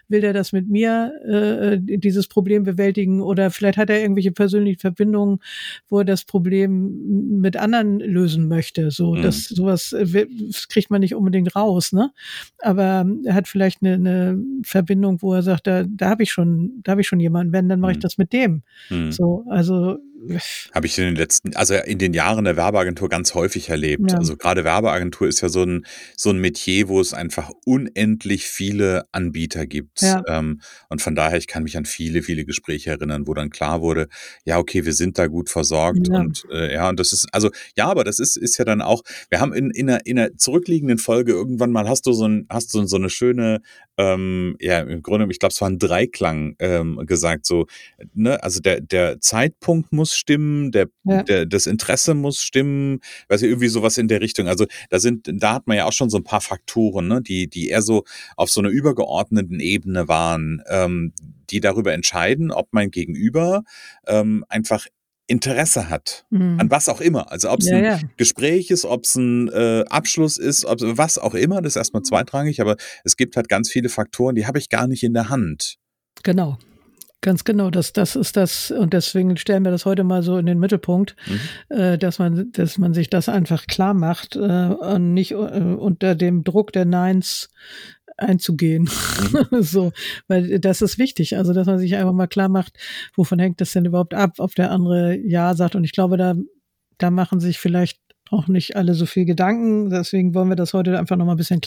Will 0.08 0.22
der 0.22 0.34
das 0.34 0.52
mit 0.52 0.70
mir, 0.70 1.14
äh, 1.26 1.78
dieses 1.80 2.28
Problem 2.28 2.64
bewältigen 2.64 3.22
oder 3.22 3.52
vielleicht 3.52 3.78
hat 3.78 3.90
er 3.90 4.02
irgendwelche 4.02 4.32
persönlichen 4.32 4.80
Verbindungen, 4.80 5.40
wo 5.88 6.00
er 6.00 6.06
das 6.06 6.26
Problem 6.26 7.21
mit 7.22 7.58
anderen 7.58 8.00
lösen 8.00 8.48
möchte. 8.48 8.92
So, 8.92 9.16
mhm. 9.16 9.22
das 9.22 9.46
sowas 9.46 9.94
äh, 9.94 10.28
kriegt 10.70 10.90
man 10.90 11.02
nicht 11.02 11.16
unbedingt 11.16 11.56
raus, 11.56 11.92
ne? 11.94 12.12
Aber 12.60 13.06
er 13.26 13.34
hat 13.34 13.48
vielleicht 13.48 13.82
eine, 13.82 13.94
eine 13.94 14.40
Verbindung, 14.64 15.22
wo 15.22 15.34
er 15.34 15.42
sagt, 15.42 15.68
da, 15.68 15.84
da 15.84 16.10
habe 16.10 16.24
ich 16.24 16.32
schon, 16.32 16.82
da 16.84 16.92
habe 16.92 17.02
ich 17.02 17.08
schon 17.08 17.20
jemanden. 17.20 17.54
Wenn, 17.54 17.70
dann 17.70 17.80
mache 17.80 17.92
ich 17.92 17.98
mhm. 17.98 18.02
das 18.02 18.18
mit 18.18 18.34
dem. 18.34 18.64
Mhm. 18.90 19.12
So, 19.12 19.46
also 19.50 19.98
habe 20.74 20.86
ich 20.86 20.98
in 20.98 21.06
den 21.06 21.16
letzten, 21.16 21.56
also 21.56 21.76
in 21.76 21.98
den 21.98 22.14
Jahren 22.14 22.46
der 22.46 22.58
Werbeagentur 22.58 23.10
ganz 23.10 23.34
häufig 23.34 23.70
erlebt. 23.70 24.12
Ja. 24.12 24.18
Also 24.18 24.38
gerade 24.38 24.64
Werbeagentur 24.64 25.28
ist 25.28 25.42
ja 25.42 25.50
so 25.50 25.64
ein, 25.64 25.86
so 26.16 26.30
ein 26.30 26.38
Metier, 26.38 26.88
wo 26.88 27.00
es 27.00 27.14
einfach 27.14 27.52
unendlich 27.66 28.46
viele 28.46 29.06
Anbieter 29.12 29.66
gibt. 29.66 30.02
Ja. 30.02 30.24
Ähm, 30.28 30.62
und 30.90 31.02
von 31.02 31.16
daher, 31.16 31.38
ich 31.38 31.48
kann 31.48 31.64
mich 31.64 31.78
an 31.78 31.86
viele, 31.86 32.24
viele 32.24 32.46
Gespräche 32.46 32.92
erinnern, 32.92 33.28
wo 33.28 33.34
dann 33.34 33.50
klar 33.50 33.82
wurde, 33.82 34.08
ja, 34.46 34.58
okay, 34.58 34.86
wir 34.86 34.94
sind 34.94 35.18
da 35.18 35.28
gut 35.28 35.50
versorgt. 35.50 36.08
Ja. 36.08 36.20
Und 36.20 36.46
äh, 36.52 36.74
ja, 36.74 36.90
und 36.90 37.00
das 37.00 37.14
ist, 37.14 37.28
also 37.34 37.50
ja, 37.76 37.88
aber 37.88 38.04
das 38.04 38.20
ist, 38.20 38.38
ist 38.38 38.58
ja 38.58 38.66
dann 38.66 38.82
auch, 38.82 39.04
wir 39.30 39.40
haben 39.40 39.54
in, 39.54 39.72
in, 39.72 39.90
einer, 39.90 40.06
in 40.06 40.20
einer 40.20 40.36
zurückliegenden 40.38 40.98
Folge 40.98 41.32
irgendwann 41.32 41.72
mal, 41.72 41.88
hast 41.88 42.06
du 42.06 42.14
so, 42.14 42.28
ein, 42.28 42.46
hast 42.50 42.74
du 42.74 42.86
so 42.86 42.98
eine 42.98 43.10
schöne, 43.10 43.62
ähm, 43.98 44.56
ja, 44.60 44.80
im 44.80 45.02
Grunde, 45.02 45.28
ich 45.30 45.40
glaube, 45.40 45.52
es 45.52 45.62
war 45.62 45.70
ein 45.70 45.80
Dreiklang 45.80 46.56
ähm, 46.60 47.02
gesagt, 47.06 47.46
so, 47.46 47.68
ne, 48.14 48.42
also 48.44 48.60
der, 48.60 48.82
der 48.82 49.20
Zeitpunkt 49.20 49.92
muss 49.92 50.16
stimmen, 50.16 50.72
der, 50.72 50.88
ja. 51.04 51.24
der, 51.24 51.46
das 51.46 51.68
Interesse 51.68 52.14
muss 52.14 52.42
stimmen, 52.42 53.00
weiß 53.28 53.42
ich, 53.42 53.50
irgendwie 53.50 53.68
sowas 53.68 53.98
in 53.98 54.08
der 54.08 54.22
Richtung. 54.22 54.48
Also 54.48 54.66
da 54.90 55.00
sind, 55.00 55.30
da 55.32 55.54
hat 55.54 55.68
man 55.68 55.78
ja 55.78 55.86
auch 55.86 55.94
schon 55.94 56.10
so 56.10 56.18
ein 56.18 56.24
paar 56.24 56.42
Faktoren, 56.42 57.08
ne, 57.08 57.22
die, 57.22 57.48
die 57.48 57.70
eher 57.70 57.82
so 57.82 58.04
auf 58.38 58.50
so 58.50 58.62
einer 58.62 58.70
übergeordneten 58.70 59.60
Ebene 59.60 60.08
waren, 60.08 60.64
ähm, 60.70 61.14
die 61.50 61.60
darüber 61.60 61.94
entscheiden, 61.94 62.52
ob 62.52 62.70
mein 62.72 62.92
Gegenüber 62.92 63.64
ähm, 64.08 64.46
einfach 64.48 64.88
Interesse 65.32 65.90
hat. 65.90 66.26
Mhm. 66.30 66.60
An 66.60 66.70
was 66.70 66.90
auch 66.90 67.02
immer. 67.02 67.32
Also 67.32 67.50
ob 67.50 67.62
es 67.62 67.70
ja, 67.70 67.78
ein 67.78 67.84
ja. 67.84 68.00
Gespräch 68.18 68.70
ist, 68.70 68.86
ob 68.86 69.06
es 69.06 69.16
ein 69.16 69.48
äh, 69.50 69.86
Abschluss 69.90 70.38
ist, 70.38 70.66
ob 70.66 70.80
was 70.82 71.18
auch 71.18 71.34
immer, 71.34 71.62
das 71.62 71.74
ist 71.74 71.78
erstmal 71.78 72.04
zweitrangig, 72.04 72.62
aber 72.62 72.76
es 73.04 73.18
gibt 73.18 73.36
halt 73.36 73.50
ganz 73.50 73.72
viele 73.72 73.90
Faktoren, 73.90 74.36
die 74.36 74.46
habe 74.46 74.60
ich 74.60 74.70
gar 74.70 74.88
nicht 74.88 75.04
in 75.04 75.14
der 75.14 75.30
Hand. 75.30 75.78
Genau. 76.24 76.58
Ganz 77.24 77.44
genau, 77.44 77.70
das, 77.70 77.94
das 77.94 78.16
ist 78.16 78.36
das, 78.36 78.72
und 78.72 78.94
deswegen 78.94 79.38
stellen 79.38 79.64
wir 79.64 79.70
das 79.70 79.86
heute 79.86 80.04
mal 80.04 80.24
so 80.24 80.38
in 80.38 80.48
den 80.48 80.58
Mittelpunkt, 80.58 81.16
mhm. 81.28 81.78
äh, 81.78 81.98
dass 82.00 82.18
man, 82.18 82.52
dass 82.52 82.80
man 82.80 82.96
sich 82.96 83.12
das 83.12 83.30
einfach 83.30 83.68
klar 83.68 83.94
macht 83.94 84.36
äh, 84.36 84.40
und 84.40 85.14
nicht 85.14 85.34
äh, 85.34 85.36
unter 85.36 86.16
dem 86.16 86.44
Druck 86.44 86.74
der 86.74 86.86
Neins 86.86 87.50
einzugehen. 88.22 88.84
Mhm. 88.84 89.48
so, 89.62 89.92
weil 90.28 90.60
das 90.60 90.82
ist 90.82 90.98
wichtig. 90.98 91.38
Also, 91.38 91.54
dass 91.54 91.68
man 91.68 91.80
sich 91.80 91.96
einfach 91.96 92.14
mal 92.14 92.28
klar 92.28 92.50
macht, 92.50 92.78
wovon 93.16 93.40
hängt 93.40 93.62
das 93.62 93.74
denn 93.74 93.86
überhaupt 93.86 94.14
ab, 94.14 94.36
ob 94.38 94.56
der 94.56 94.72
andere 94.72 95.18
Ja 95.18 95.54
sagt. 95.54 95.76
Und 95.76 95.84
ich 95.84 95.92
glaube, 95.92 96.18
da, 96.18 96.36
da 96.98 97.12
machen 97.12 97.40
sich 97.40 97.60
vielleicht 97.60 98.00
auch 98.30 98.48
nicht 98.48 98.76
alle 98.76 98.94
so 98.94 99.06
viel 99.06 99.26
Gedanken. 99.26 99.90
Deswegen 99.90 100.34
wollen 100.34 100.50
wir 100.50 100.56
das 100.56 100.74
heute 100.74 100.98
einfach 100.98 101.18
noch 101.18 101.26
mal 101.26 101.34
ein 101.34 101.38
bisschen 101.38 101.62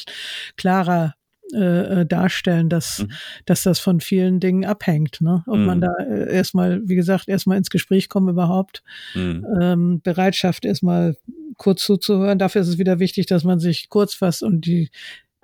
klarer 0.57 1.15
äh, 1.53 2.01
äh, 2.01 2.07
darstellen, 2.07 2.71
dass, 2.71 3.01
mhm. 3.01 3.13
dass 3.45 3.63
das 3.63 3.79
von 3.79 4.01
vielen 4.01 4.41
Dingen 4.41 4.65
abhängt. 4.65 5.21
Ne? 5.21 5.45
Ob 5.47 5.59
mhm. 5.59 5.67
man 5.67 5.81
da 5.83 5.93
äh, 5.99 6.35
erstmal, 6.35 6.81
wie 6.89 6.95
gesagt, 6.95 7.29
erstmal 7.29 7.59
ins 7.59 7.69
Gespräch 7.71 8.09
kommen 8.09 8.31
überhaupt, 8.31 8.83
mhm. 9.15 9.47
ähm, 9.61 10.01
Bereitschaft 10.03 10.65
erstmal 10.65 11.17
kurz 11.59 11.85
zuzuhören. 11.85 12.39
Dafür 12.39 12.63
ist 12.63 12.69
es 12.69 12.79
wieder 12.79 12.99
wichtig, 12.99 13.27
dass 13.27 13.45
man 13.45 13.61
sich 13.61 13.89
kurz 13.89 14.15
fasst 14.15 14.43
und 14.43 14.67
die, 14.67 14.91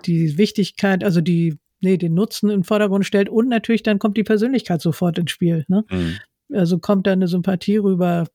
die 0.06 0.38
Wichtigkeit, 0.38 1.04
also 1.04 1.20
die, 1.20 1.58
nee, 1.80 1.96
den 1.96 2.14
Nutzen 2.14 2.50
im 2.50 2.64
Vordergrund 2.64 3.06
stellt 3.06 3.28
und 3.28 3.48
natürlich 3.48 3.82
dann 3.82 3.98
kommt 3.98 4.16
die 4.16 4.24
Persönlichkeit 4.24 4.80
sofort 4.80 5.18
ins 5.18 5.30
Spiel. 5.30 5.64
Ne? 5.68 5.84
Mhm. 5.90 6.16
Also 6.52 6.78
kommt 6.78 7.06
da 7.06 7.12
eine 7.12 7.28
Sympathie 7.28 7.78
rüber, 7.78 8.26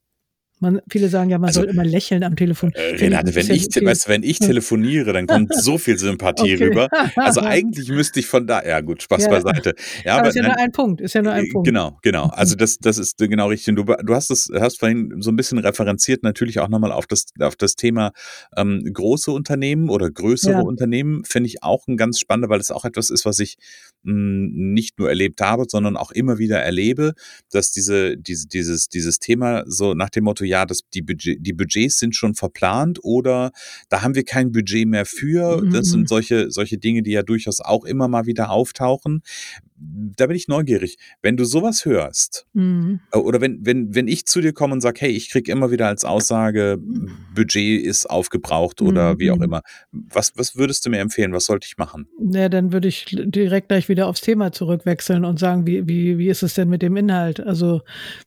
man, 0.66 0.82
viele 0.90 1.10
sagen 1.10 1.30
ja, 1.30 1.38
man 1.38 1.50
also, 1.50 1.62
soll 1.62 1.70
immer 1.70 1.86
lächeln 1.86 2.24
am 2.24 2.36
Telefon. 2.36 2.72
Äh, 2.74 2.96
Renate, 2.96 3.36
wenn 3.36 3.50
ich, 3.50 3.68
weißt, 3.68 4.08
wenn 4.10 4.24
ich 4.24 4.40
telefoniere, 4.40 5.14
dann 5.14 5.28
kommt 5.28 5.54
so 5.54 5.78
viel 5.78 5.98
Sympathie 5.98 6.56
okay. 6.56 6.66
rüber. 6.66 6.90
Also 7.16 7.42
eigentlich 7.44 7.90
müsste 7.90 8.20
ich 8.20 8.28
von 8.28 8.48
da, 8.48 8.66
ja 8.66 8.82
gut, 8.82 9.04
Spaß 9.04 9.24
ja. 9.24 9.30
beiseite. 9.30 9.76
Ja, 10.04 10.14
aber, 10.14 10.22
aber 10.22 10.30
ist 10.30 10.36
ja 10.36 10.44
nur 10.44 10.58
ein 10.58 10.72
Punkt, 10.72 11.02
ist 11.02 11.14
ja 11.14 11.22
nur 11.22 11.34
ein 11.34 11.46
äh, 11.46 11.50
Punkt. 11.50 11.68
Genau, 11.68 11.98
genau. 12.02 12.28
Also 12.28 12.56
das, 12.56 12.78
das 12.80 12.98
ist 12.98 13.18
genau 13.18 13.48
richtig. 13.48 13.76
Du, 13.76 13.84
du 13.84 14.14
hast 14.14 14.32
es, 14.32 14.50
hast 14.54 14.80
vorhin 14.80 15.16
so 15.20 15.32
ein 15.32 15.36
bisschen 15.36 15.58
referenziert, 15.60 16.24
natürlich 16.24 16.60
auch 16.60 16.70
nochmal 16.70 16.92
auf 16.92 17.08
das, 17.08 17.26
auf 17.40 17.56
das 17.56 17.76
Thema 17.76 18.12
ähm, 18.58 18.84
große 18.92 19.32
Unternehmen 19.32 19.90
oder 19.90 20.10
größere 20.10 20.54
ja. 20.54 20.62
Unternehmen, 20.62 21.24
finde 21.26 21.48
ich 21.48 21.64
auch 21.64 21.88
ein 21.88 21.98
ganz 21.98 22.20
spannender, 22.20 22.50
weil 22.50 22.60
es 22.60 22.72
auch 22.72 22.86
etwas 22.86 23.10
ist, 23.10 23.26
was 23.26 23.40
ich 23.40 23.58
mh, 24.04 24.14
hm, 24.14 24.74
nicht 24.74 25.00
nur 25.00 25.10
erlebt 25.10 25.42
habe, 25.42 25.66
sondern 25.68 25.98
auch 25.98 26.12
immer 26.12 26.38
wieder 26.38 26.60
erlebe, 26.60 27.14
dass 27.52 27.72
diese, 27.72 28.18
diese, 28.18 28.48
dieses, 28.48 28.90
dieses 28.90 29.20
Thema 29.20 29.64
so 29.68 29.94
nach 29.94 30.10
dem 30.10 30.24
Motto, 30.24 30.44
ja, 30.44 30.55
das, 30.64 30.82
die, 30.94 31.02
Budget, 31.02 31.40
die 31.42 31.54
Budgets 31.54 31.98
sind 31.98 32.16
schon 32.16 32.36
verplant 32.36 33.00
oder 33.04 33.52
da 33.90 34.04
haben 34.04 34.14
wir 34.14 34.24
kein 34.24 34.52
Budget 34.52 34.88
mehr 34.88 35.06
für. 35.06 35.62
Das 35.72 35.88
sind 35.88 36.02
mhm. 36.02 36.08
solche, 36.08 36.52
solche 36.52 36.78
Dinge, 36.78 37.02
die 37.02 37.12
ja 37.12 37.24
durchaus 37.24 37.60
auch 37.62 37.84
immer 37.84 38.08
mal 38.08 38.28
wieder 38.28 38.52
auftauchen 38.52 39.24
da 40.18 40.28
bin 40.28 40.36
ich 40.36 40.48
neugierig. 40.48 40.98
Wenn 41.22 41.38
du 41.38 41.46
sowas 41.46 41.86
hörst, 41.86 42.46
mhm. 42.54 43.00
Äh, 43.12 43.18
oder 43.18 43.42
wenn, 43.42 43.66
wenn, 43.66 43.94
wenn 43.94 44.08
ich 44.08 44.26
zu 44.26 44.42
dir 44.42 44.54
komme 44.54 44.74
und 44.74 44.82
sage, 44.82 45.02
hey, 45.02 45.12
ich 45.12 45.30
kriege 45.30 45.52
immer 45.52 45.72
wieder 45.72 45.88
als 45.88 46.06
Aussage, 46.06 46.80
Budget 47.34 47.84
ist 47.84 48.10
aufgebraucht 48.10 48.82
oder 48.82 49.14
mhm. 49.16 49.20
wie 49.20 49.32
auch 49.32 49.38
mhm. 49.38 49.44
immer, 49.44 49.62
was, 49.92 50.34
was 50.36 50.56
würdest 50.56 50.86
du 50.86 50.90
mir 50.90 51.00
empfehlen? 51.00 51.34
Was 51.34 51.46
sollte 51.46 51.68
ich 51.68 51.78
machen? 51.78 52.08
Ja, 52.20 52.50
dann 52.50 52.72
würde 52.72 52.88
ich 52.88 53.06
direkt 53.10 53.70
gleich 53.70 53.90
wieder 53.90 54.08
aufs 54.08 54.22
Thema 54.22 54.52
zurückwechseln 54.52 55.26
und 55.26 55.40
sagen, 55.40 55.68
wie, 55.68 55.88
wie, 55.88 56.18
wie 56.18 56.30
ist 56.30 56.44
es 56.44 56.54
denn 56.54 56.70
mit 56.70 56.82
dem 56.82 56.96
Inhalt? 56.96 57.40
Also, 57.40 57.82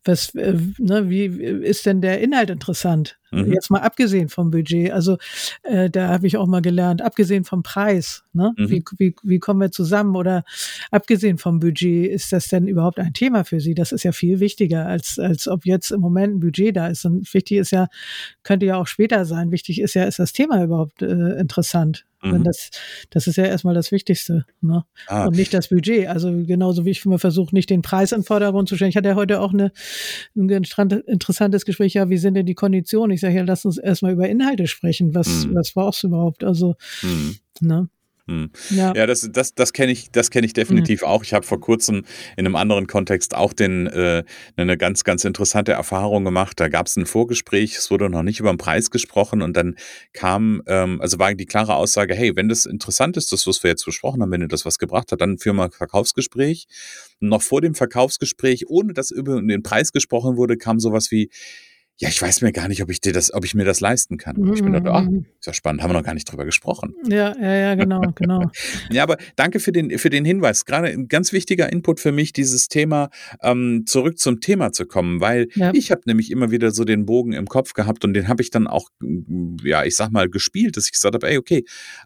was, 0.04 0.34
äh, 0.34 0.56
ne, 0.78 1.08
wie 1.08 1.24
ist 1.24 1.86
denn 1.86 2.00
der 2.00 2.20
Inhalt 2.20 2.50
interessant? 2.50 3.18
Mhm. 3.30 3.52
Jetzt 3.52 3.70
mal 3.70 3.80
abgesehen 3.80 4.28
vom 4.28 4.50
Budget. 4.50 4.92
Also 4.92 5.18
äh, 5.62 5.90
da 5.90 6.08
habe 6.08 6.26
ich 6.26 6.36
auch 6.36 6.46
mal 6.46 6.62
gelernt, 6.62 7.02
abgesehen 7.02 7.44
vom 7.44 7.62
Preis, 7.62 8.24
ne? 8.32 8.52
Mhm. 8.56 8.70
Wie, 8.70 8.84
wie, 8.96 9.14
wie 9.22 9.38
kommen 9.38 9.60
wir 9.60 9.70
zusammen? 9.70 10.16
Oder 10.16 10.44
abgesehen 10.90 11.38
vom 11.38 11.47
Budget, 11.52 12.10
ist 12.10 12.32
das 12.32 12.48
denn 12.48 12.66
überhaupt 12.66 12.98
ein 12.98 13.12
Thema 13.12 13.44
für 13.44 13.60
Sie? 13.60 13.74
Das 13.74 13.92
ist 13.92 14.02
ja 14.02 14.12
viel 14.12 14.40
wichtiger, 14.40 14.86
als, 14.86 15.18
als 15.18 15.48
ob 15.48 15.66
jetzt 15.66 15.90
im 15.90 16.00
Moment 16.00 16.36
ein 16.36 16.40
Budget 16.40 16.76
da 16.76 16.88
ist. 16.88 17.04
Und 17.04 17.32
wichtig 17.34 17.58
ist 17.58 17.70
ja, 17.70 17.88
könnte 18.42 18.66
ja 18.66 18.76
auch 18.76 18.86
später 18.86 19.24
sein. 19.24 19.50
Wichtig 19.50 19.80
ist 19.80 19.94
ja, 19.94 20.04
ist 20.04 20.18
das 20.18 20.32
Thema 20.32 20.62
überhaupt 20.62 21.02
äh, 21.02 21.38
interessant? 21.38 22.04
Mhm. 22.22 22.44
Das, 22.44 22.70
das 23.10 23.26
ist 23.26 23.36
ja 23.36 23.44
erstmal 23.44 23.74
das 23.74 23.92
Wichtigste. 23.92 24.44
Ne? 24.60 24.84
Ah. 25.06 25.26
Und 25.26 25.36
nicht 25.36 25.54
das 25.54 25.68
Budget. 25.68 26.08
Also 26.08 26.30
genauso 26.44 26.84
wie 26.84 26.90
ich 26.90 27.04
immer 27.04 27.18
versuche, 27.18 27.54
nicht 27.54 27.70
den 27.70 27.82
Preis 27.82 28.12
in 28.12 28.20
den 28.20 28.26
Vordergrund 28.26 28.68
zu 28.68 28.76
stellen. 28.76 28.90
Ich 28.90 28.96
hatte 28.96 29.08
ja 29.08 29.14
heute 29.14 29.40
auch 29.40 29.52
eine, 29.52 29.72
ein 30.36 30.48
interessantes 30.48 31.64
Gespräch, 31.64 31.94
ja, 31.94 32.08
wie 32.08 32.18
sind 32.18 32.34
denn 32.34 32.46
die 32.46 32.54
Konditionen? 32.54 33.14
Ich 33.14 33.20
sage 33.20 33.34
ja, 33.34 33.44
lass 33.44 33.64
uns 33.64 33.78
erstmal 33.78 34.12
über 34.12 34.28
Inhalte 34.28 34.66
sprechen. 34.66 35.14
Was, 35.14 35.46
mhm. 35.46 35.54
was 35.54 35.72
brauchst 35.72 36.02
du 36.02 36.08
überhaupt? 36.08 36.44
Also, 36.44 36.74
mhm. 37.02 37.36
ne? 37.60 37.88
Hm. 38.28 38.50
Ja. 38.68 38.94
ja, 38.94 39.06
das, 39.06 39.26
das, 39.32 39.54
das 39.54 39.72
kenne 39.72 39.90
ich, 39.90 40.10
das 40.12 40.30
kenne 40.30 40.46
ich 40.46 40.52
definitiv 40.52 41.00
mhm. 41.00 41.08
auch. 41.08 41.24
Ich 41.24 41.32
habe 41.32 41.46
vor 41.46 41.60
kurzem 41.60 42.04
in 42.36 42.44
einem 42.44 42.56
anderen 42.56 42.86
Kontext 42.86 43.34
auch 43.34 43.54
den, 43.54 43.86
äh, 43.86 44.22
eine 44.56 44.76
ganz, 44.76 45.02
ganz 45.02 45.24
interessante 45.24 45.72
Erfahrung 45.72 46.24
gemacht. 46.24 46.60
Da 46.60 46.68
gab 46.68 46.86
es 46.86 46.96
ein 46.96 47.06
Vorgespräch, 47.06 47.76
es 47.76 47.90
wurde 47.90 48.10
noch 48.10 48.22
nicht 48.22 48.38
über 48.38 48.52
den 48.52 48.58
Preis 48.58 48.90
gesprochen 48.90 49.40
und 49.40 49.56
dann 49.56 49.76
kam, 50.12 50.62
ähm, 50.66 51.00
also 51.00 51.18
war 51.18 51.34
die 51.34 51.46
klare 51.46 51.74
Aussage, 51.74 52.14
hey, 52.14 52.36
wenn 52.36 52.50
das 52.50 52.66
interessant 52.66 53.16
ist, 53.16 53.32
das, 53.32 53.46
was 53.46 53.62
wir 53.62 53.70
jetzt 53.70 53.86
besprochen 53.86 54.20
haben, 54.20 54.30
wenn 54.30 54.42
dir 54.42 54.48
das 54.48 54.66
was 54.66 54.78
gebracht 54.78 55.10
hat, 55.10 55.22
dann 55.22 55.38
führen 55.38 55.56
wir 55.56 55.64
ein 55.64 55.70
Verkaufsgespräch. 55.70 56.66
Und 57.20 57.30
noch 57.30 57.42
vor 57.42 57.62
dem 57.62 57.74
Verkaufsgespräch, 57.74 58.68
ohne 58.68 58.92
dass 58.92 59.10
über 59.10 59.40
den 59.40 59.62
Preis 59.62 59.92
gesprochen 59.92 60.36
wurde, 60.36 60.58
kam 60.58 60.80
sowas 60.80 61.10
wie, 61.10 61.30
ja, 62.00 62.08
ich 62.08 62.22
weiß 62.22 62.42
mir 62.42 62.52
gar 62.52 62.68
nicht, 62.68 62.80
ob 62.80 62.90
ich 62.90 63.00
dir 63.00 63.12
das, 63.12 63.34
ob 63.34 63.44
ich 63.44 63.56
mir 63.56 63.64
das 63.64 63.80
leisten 63.80 64.18
kann. 64.18 64.36
Und 64.36 64.54
ich 64.54 64.62
bin 64.62 64.72
da, 64.72 64.80
ah, 64.92 65.02
mhm. 65.02 65.26
ist 65.40 65.46
ja 65.46 65.52
spannend, 65.52 65.82
haben 65.82 65.90
wir 65.90 65.94
noch 65.94 66.04
gar 66.04 66.14
nicht 66.14 66.30
drüber 66.30 66.44
gesprochen. 66.44 66.94
Ja, 67.08 67.36
ja, 67.36 67.54
ja, 67.54 67.74
genau, 67.74 68.00
genau. 68.14 68.52
ja, 68.92 69.02
aber 69.02 69.16
danke 69.34 69.58
für 69.58 69.72
den, 69.72 69.98
für 69.98 70.08
den 70.08 70.24
Hinweis. 70.24 70.64
Gerade 70.64 70.88
ein 70.88 71.08
ganz 71.08 71.32
wichtiger 71.32 71.72
Input 71.72 71.98
für 71.98 72.12
mich, 72.12 72.32
dieses 72.32 72.68
Thema, 72.68 73.10
ähm, 73.42 73.82
zurück 73.86 74.20
zum 74.20 74.40
Thema 74.40 74.70
zu 74.70 74.86
kommen, 74.86 75.20
weil 75.20 75.48
ja. 75.56 75.72
ich 75.74 75.90
habe 75.90 76.02
nämlich 76.06 76.30
immer 76.30 76.52
wieder 76.52 76.70
so 76.70 76.84
den 76.84 77.04
Bogen 77.04 77.32
im 77.32 77.46
Kopf 77.46 77.72
gehabt 77.72 78.04
und 78.04 78.14
den 78.14 78.28
habe 78.28 78.42
ich 78.42 78.50
dann 78.50 78.68
auch, 78.68 78.90
ja, 79.64 79.84
ich 79.84 79.96
sag 79.96 80.12
mal, 80.12 80.30
gespielt, 80.30 80.76
dass 80.76 80.86
ich 80.86 80.92
gesagt 80.92 81.16
habe, 81.16 81.28
ey, 81.28 81.36
okay, 81.36 81.64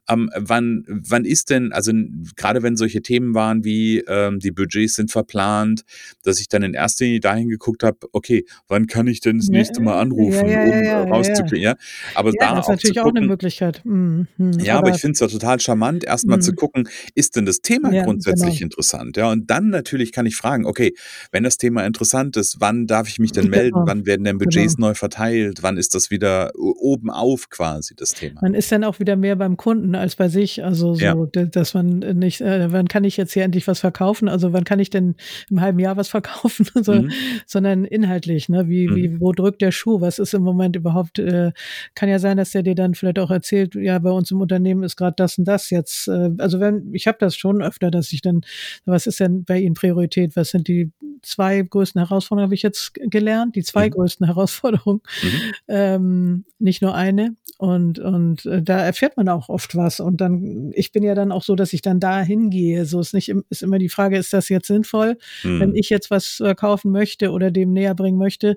ähm, 0.09 0.31
wann, 0.35 0.85
wann 0.89 1.27
ist 1.27 1.51
denn, 1.51 1.71
also 1.71 1.93
gerade 2.37 2.63
wenn 2.63 2.77
solche 2.77 3.03
Themen 3.03 3.35
waren 3.35 3.63
wie 3.63 3.99
ähm, 4.09 4.39
die 4.39 4.53
Budgets 4.53 4.95
sind 4.95 5.11
verplant, 5.11 5.83
dass 6.23 6.41
ich 6.41 6.49
dann 6.49 6.63
in 6.63 6.73
erster 6.73 7.05
Linie 7.05 7.21
dahin 7.21 7.51
geguckt 7.51 7.83
habe, 7.83 7.99
okay, 8.13 8.47
wann 8.69 8.87
kann 8.87 9.07
ich 9.07 9.21
denn 9.21 9.37
das 9.37 9.49
nächste 9.49 9.82
mal 9.83 9.99
anrufen, 9.99 10.49
ja, 10.49 10.65
ja, 10.65 11.03
um 11.03 11.13
rauszukriegen. 11.13 11.63
Ja, 11.63 11.77
aber 12.15 12.33
da 12.33 12.55
das 12.55 12.67
ist 12.67 12.69
natürlich 12.69 12.97
gucken, 12.97 13.11
auch 13.11 13.17
eine 13.17 13.27
Möglichkeit. 13.27 13.83
Mhm. 13.85 14.27
Ja, 14.61 14.79
aber, 14.79 14.89
aber, 14.89 14.97
ich 14.97 15.01
finde 15.01 15.13
es 15.13 15.21
ja 15.21 15.27
total 15.29 15.61
charmant, 15.61 16.05
erstmal 16.05 16.39
mhm. 16.39 16.43
zu 16.43 16.55
gucken, 16.55 16.89
ist 17.15 17.37
denn 17.37 17.47
das 17.47 17.61
Thema 17.61 17.91
grundsätzlich 18.03 18.59
genau. 18.59 18.67
interessant? 18.67 19.17
Ja, 19.17 19.31
und 19.31 19.51
dann 19.51 19.71
natürlich 19.71 20.13
kann 20.13 20.27
ich 20.27 20.37
fragen, 20.37 20.67
okay, 20.67 20.95
wenn 21.31 21.45
das 21.45 21.57
Thema 21.59 21.85
interessant 21.85 22.37
ist, 22.37 22.57
wann 22.61 22.87
darf 22.87 23.09
ich 23.09 23.19
mich 23.19 23.33
denn 23.33 23.49
melden? 23.49 23.75
Genau. 23.75 23.87
Wann 23.87 24.07
werden 24.07 24.25
denn 24.25 24.39
Budgets 24.39 24.77
genau. 24.77 24.89
neu 24.89 24.95
verteilt? 24.95 25.63
Wann 25.63 25.77
ist 25.77 25.95
das 25.95 26.11
wieder 26.11 26.53
oben 26.57 27.11
auf 27.11 27.51
quasi 27.51 27.95
das 27.97 28.15
Thema? 28.15 28.41
Man 28.43 28.55
ist 28.55 28.71
dann 28.73 28.85
auch 28.85 29.01
wieder 29.01 29.17
mehr 29.17 29.37
beim 29.37 29.57
Kunden 29.57 29.95
als 29.95 30.17
bei 30.17 30.29
sich. 30.29 30.65
Also 30.65 30.95
so, 30.95 31.27
dass 31.27 31.75
man 31.75 31.99
nicht, 31.99 32.41
äh, 32.41 32.73
wann 32.73 32.89
kann 32.89 33.05
ich 33.05 33.17
jetzt 33.17 33.33
hier 33.33 33.45
endlich 33.45 33.67
was 33.67 33.81
verkaufen? 33.81 34.29
Also 34.29 34.53
wann 34.53 34.65
kann 34.65 34.79
ich 34.79 34.91
denn 34.91 35.17
im 35.51 35.61
halben 35.61 35.79
Jahr 35.79 35.97
was 35.97 36.09
verkaufen? 36.09 36.67
so, 36.83 36.95
mhm. 36.95 37.11
Sondern 37.47 37.85
inhaltlich, 37.85 38.49
ne? 38.49 38.69
Wie, 38.69 38.89
mhm. 38.89 38.97
wie, 38.97 39.21
wo 39.21 39.33
drückt 39.33 39.63
der 39.63 39.72
Schuh? 39.73 40.01
Was 40.01 40.19
ist 40.19 40.35
im 40.35 40.43
Moment 40.43 40.77
überhaupt? 40.77 41.19
Äh, 41.19 41.53
kann 41.95 42.09
ja 42.09 42.19
sein, 42.19 42.37
dass 42.37 42.51
der 42.51 42.63
dir 42.63 42.75
dann 42.75 42.95
vielleicht 42.95 43.19
auch 43.19 43.31
erzählt, 43.31 43.75
ja, 43.75 43.99
bei 43.99 44.11
uns 44.11 44.31
im 44.31 44.41
Unternehmen 44.41 44.83
ist 44.83 44.97
gerade 44.97 45.15
das 45.17 45.39
und 45.39 45.47
das 45.47 45.71
jetzt. 45.71 46.09
Äh, 46.09 46.31
also 46.39 46.61
wenn, 46.61 46.93
ich 46.93 47.07
habe 47.07 47.19
das 47.19 47.37
schon 47.37 47.63
öfter, 47.63 47.91
dass 47.91 48.13
ich 48.13 48.21
dann, 48.21 48.43
was 48.85 49.07
ist 49.07 49.21
denn 49.21 49.45
bei 49.45 49.61
Ihnen 49.61 49.75
Priorität? 49.75 50.37
Was 50.37 50.51
sind 50.51 50.69
die 50.69 50.93
zwei 51.23 51.63
größten 51.63 52.01
Herausforderungen, 52.01 52.47
habe 52.47 52.55
ich 52.55 52.63
jetzt 52.63 52.95
gelernt? 52.95 53.57
Die 53.57 53.63
zwei 53.63 53.87
mhm. 53.87 53.93
größten 53.93 54.27
Herausforderungen, 54.27 55.01
mhm. 55.23 55.53
ähm, 55.69 56.45
nicht 56.59 56.83
nur 56.83 56.95
eine. 56.95 57.37
Und, 57.59 57.99
und 58.01 58.45
äh, 58.47 58.63
da 58.63 58.79
erfährt 58.79 59.17
man 59.17 59.29
auch 59.29 59.49
oft 59.49 59.77
was. 59.77 60.01
Und 60.01 60.21
dann, 60.21 60.73
ich 60.75 60.91
bin 60.91 61.05
ja 61.05 61.15
dann 61.15 61.31
auch 61.31 61.43
so, 61.43 61.55
dass 61.55 61.73
ich 61.73 61.83
dann 61.83 62.01
da 62.01 62.21
hingehe. 62.21 62.85
So 62.87 63.01
ist 63.01 63.15
nicht, 63.15 63.33
ist 63.51 63.63
immer 63.63 63.79
die 63.79 63.89
Frage, 63.89 64.19
ist 64.19 64.33
das 64.33 64.49
jetzt 64.49 64.67
sinnvoll, 64.67 65.17
mhm. 65.45 65.61
wenn 65.61 65.75
ich 65.77 65.89
jetzt 65.89 66.11
was 66.11 66.43
kaufen 66.57 66.91
möchte 66.91 67.31
oder 67.31 67.51
dem 67.51 67.73
näher 67.73 67.95
bringen 67.95 68.19
möchte? 68.19 68.57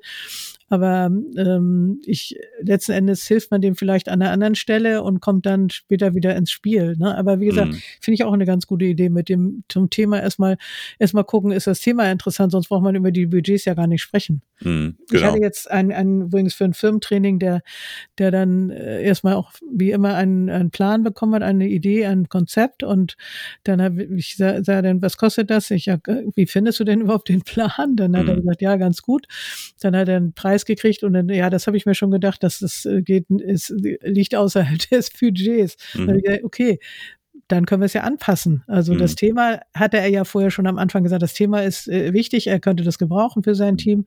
Aber 0.68 1.12
ähm, 1.38 2.02
ich 2.06 2.36
letzten 2.62 2.94
Endes 2.94 3.28
hilft 3.28 3.52
man 3.52 3.62
dem 3.62 3.76
vielleicht 3.76 4.10
an 4.10 4.22
einer 4.22 4.32
anderen 4.32 4.56
Stelle 4.56 5.04
und 5.04 5.20
kommt 5.20 5.46
dann 5.46 5.70
später 5.70 6.16
wieder 6.16 6.36
ins 6.36 6.52
Spiel. 6.52 6.96
Ne? 6.98 7.16
Aber 7.16 7.40
wie 7.40 7.46
gesagt, 7.46 7.74
mhm. 7.74 7.82
finde 8.02 8.16
ich 8.16 8.24
auch 8.24 8.34
eine 8.34 8.46
ganz 8.46 8.66
gute 8.66 8.86
Idee 8.86 9.10
mit 9.10 9.30
dem 9.30 9.64
zum 9.70 9.90
Thema 9.90 10.22
erstmal 10.22 10.58
erstmal 10.98 11.24
gucken, 11.24 11.52
ist 11.52 11.68
das 11.68 11.80
Thema 11.80 12.12
interessant, 12.12 12.52
sonst 12.52 12.70
braucht 12.70 12.84
man 12.84 12.96
über 12.96 13.12
die 13.12 13.28
Budgets 13.28 13.66
ja 13.66 13.76
gar 13.76 13.88
nicht 13.88 14.02
sprechen. 14.02 14.42
Mhm, 14.62 14.98
genau. 15.10 15.22
Ich 15.22 15.24
hatte 15.24 15.40
jetzt 15.40 15.70
einen, 15.70 15.92
einen 15.92 16.22
übrigens 16.24 16.54
für 16.54 16.66
ein 16.66 16.74
Firmentraining, 16.74 17.40
der, 17.40 17.62
der 18.18 18.32
dann 18.32 18.70
äh, 18.70 19.04
erstmal 19.04 19.36
auch 19.36 19.52
wie 19.72 19.92
immer 19.92 20.16
einen, 20.16 20.50
einen 20.50 20.72
Plan 20.72 21.04
bekommen 21.04 21.36
hat, 21.36 21.44
eine 21.44 21.68
Idee, 21.68 22.06
ein 22.06 22.30
Konzept 22.30 22.84
und 22.84 23.18
dann 23.64 23.82
habe 23.82 24.04
ich 24.04 24.36
sah, 24.38 24.64
sah 24.64 24.82
dann, 24.82 25.02
was 25.02 25.18
kostet 25.18 25.50
das? 25.50 25.70
Ich 25.72 25.86
ja, 25.86 25.98
wie 26.36 26.46
findest 26.46 26.80
du 26.80 26.84
denn 26.84 27.02
überhaupt 27.02 27.30
den 27.30 27.42
Plan? 27.42 27.96
Dann 27.96 28.16
hat 28.16 28.24
mhm. 28.24 28.30
er 28.30 28.36
gesagt, 28.38 28.62
ja, 28.62 28.78
ganz 28.78 29.02
gut. 29.02 29.28
Dann 29.82 29.96
hat 29.96 30.08
er 30.08 30.18
einen 30.18 30.34
Preis 30.34 30.55
Preis 30.56 30.66
gekriegt 30.66 31.04
und 31.04 31.14
dann, 31.14 31.30
ja, 31.30 31.50
das 31.50 31.68
habe 31.68 31.78
ich 31.78 31.86
mir 31.86 31.96
schon 31.96 32.12
gedacht, 32.12 32.44
dass 32.44 32.60
das 32.60 32.86
äh, 32.86 33.02
geht, 33.02 33.26
es 33.46 33.74
liegt 33.78 34.36
außerhalb 34.36 34.80
des 34.90 35.12
Budgets. 35.12 35.76
Mhm. 35.94 36.22
okay, 36.44 36.80
dann 37.48 37.66
können 37.66 37.82
wir 37.82 37.86
es 37.88 37.94
ja 37.94 38.02
anpassen. 38.02 38.64
Also 38.66 38.94
mhm. 38.94 39.00
das 39.00 39.16
Thema 39.16 39.60
hatte 39.74 39.98
er 39.98 40.08
ja 40.08 40.24
vorher 40.24 40.52
schon 40.52 40.68
am 40.68 40.78
Anfang 40.78 41.04
gesagt, 41.04 41.22
das 41.22 41.34
Thema 41.34 41.64
ist 41.64 41.88
äh, 41.88 42.14
wichtig, 42.14 42.48
er 42.48 42.60
könnte 42.60 42.84
das 42.84 42.98
gebrauchen 42.98 43.44
für 43.44 43.56
sein 43.56 43.74
mhm. 43.74 43.78
Team. 43.78 44.06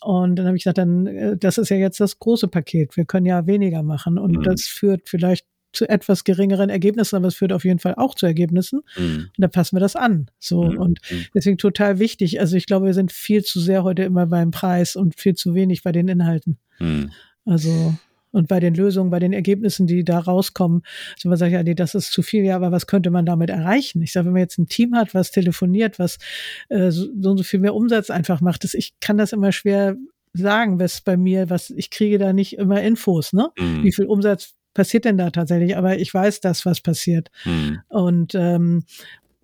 Und 0.00 0.36
dann 0.36 0.46
habe 0.46 0.56
ich 0.56 0.64
gesagt, 0.64 0.78
dann, 0.78 1.06
äh, 1.06 1.36
das 1.36 1.58
ist 1.58 1.70
ja 1.70 1.76
jetzt 1.76 2.00
das 2.00 2.18
große 2.18 2.48
Paket. 2.48 2.96
Wir 2.96 3.04
können 3.04 3.26
ja 3.26 3.46
weniger 3.46 3.82
machen. 3.82 4.18
Und 4.18 4.38
mhm. 4.38 4.42
das 4.42 4.64
führt 4.64 5.08
vielleicht 5.08 5.46
zu 5.72 5.88
etwas 5.88 6.24
geringeren 6.24 6.70
Ergebnissen, 6.70 7.16
aber 7.16 7.28
es 7.28 7.34
führt 7.34 7.52
auf 7.52 7.64
jeden 7.64 7.78
Fall 7.78 7.94
auch 7.96 8.14
zu 8.14 8.26
Ergebnissen. 8.26 8.80
Mhm. 8.96 9.30
Und 9.36 9.38
da 9.38 9.48
passen 9.48 9.76
wir 9.76 9.80
das 9.80 9.96
an. 9.96 10.30
So. 10.38 10.64
Mhm. 10.64 10.78
Und 10.78 11.00
mhm. 11.10 11.26
deswegen 11.34 11.58
total 11.58 11.98
wichtig. 11.98 12.40
Also 12.40 12.56
ich 12.56 12.66
glaube, 12.66 12.86
wir 12.86 12.94
sind 12.94 13.12
viel 13.12 13.44
zu 13.44 13.60
sehr 13.60 13.84
heute 13.84 14.02
immer 14.02 14.26
beim 14.26 14.50
Preis 14.50 14.96
und 14.96 15.18
viel 15.20 15.34
zu 15.34 15.54
wenig 15.54 15.82
bei 15.82 15.92
den 15.92 16.08
Inhalten. 16.08 16.58
Mhm. 16.78 17.10
Also 17.44 17.94
und 18.30 18.46
bei 18.46 18.60
den 18.60 18.74
Lösungen, 18.74 19.10
bei 19.10 19.18
den 19.18 19.32
Ergebnissen, 19.32 19.86
die 19.86 20.04
da 20.04 20.18
rauskommen, 20.18 20.82
so 21.16 21.28
man 21.28 21.38
sagt, 21.38 21.52
ja, 21.52 21.62
nee, 21.62 21.74
das 21.74 21.94
ist 21.94 22.12
zu 22.12 22.22
viel, 22.22 22.44
ja, 22.44 22.56
aber 22.56 22.72
was 22.72 22.86
könnte 22.86 23.10
man 23.10 23.24
damit 23.24 23.50
erreichen? 23.50 24.02
Ich 24.02 24.12
sage, 24.12 24.26
wenn 24.26 24.34
man 24.34 24.42
jetzt 24.42 24.58
ein 24.58 24.68
Team 24.68 24.94
hat, 24.94 25.14
was 25.14 25.30
telefoniert, 25.30 25.98
was 25.98 26.18
äh, 26.68 26.90
so, 26.90 27.06
so 27.18 27.30
und 27.30 27.38
so 27.38 27.44
viel 27.44 27.60
mehr 27.60 27.74
Umsatz 27.74 28.10
einfach 28.10 28.40
macht, 28.40 28.64
das, 28.64 28.74
ich 28.74 28.94
kann 29.00 29.16
das 29.16 29.32
immer 29.32 29.50
schwer 29.52 29.96
sagen, 30.34 30.78
was 30.78 31.00
bei 31.00 31.16
mir, 31.16 31.48
was 31.50 31.70
ich 31.70 31.90
kriege 31.90 32.18
da 32.18 32.32
nicht 32.32 32.58
immer 32.58 32.82
Infos, 32.82 33.32
ne? 33.32 33.50
Mhm. 33.58 33.82
Wie 33.82 33.92
viel 33.92 34.04
Umsatz 34.04 34.54
passiert 34.78 35.04
denn 35.04 35.18
da 35.18 35.30
tatsächlich? 35.30 35.76
Aber 35.76 35.98
ich 35.98 36.14
weiß 36.14 36.40
das, 36.40 36.64
was 36.64 36.80
passiert. 36.80 37.32
Mhm. 37.44 37.80
Und 37.88 38.36
ähm, 38.36 38.84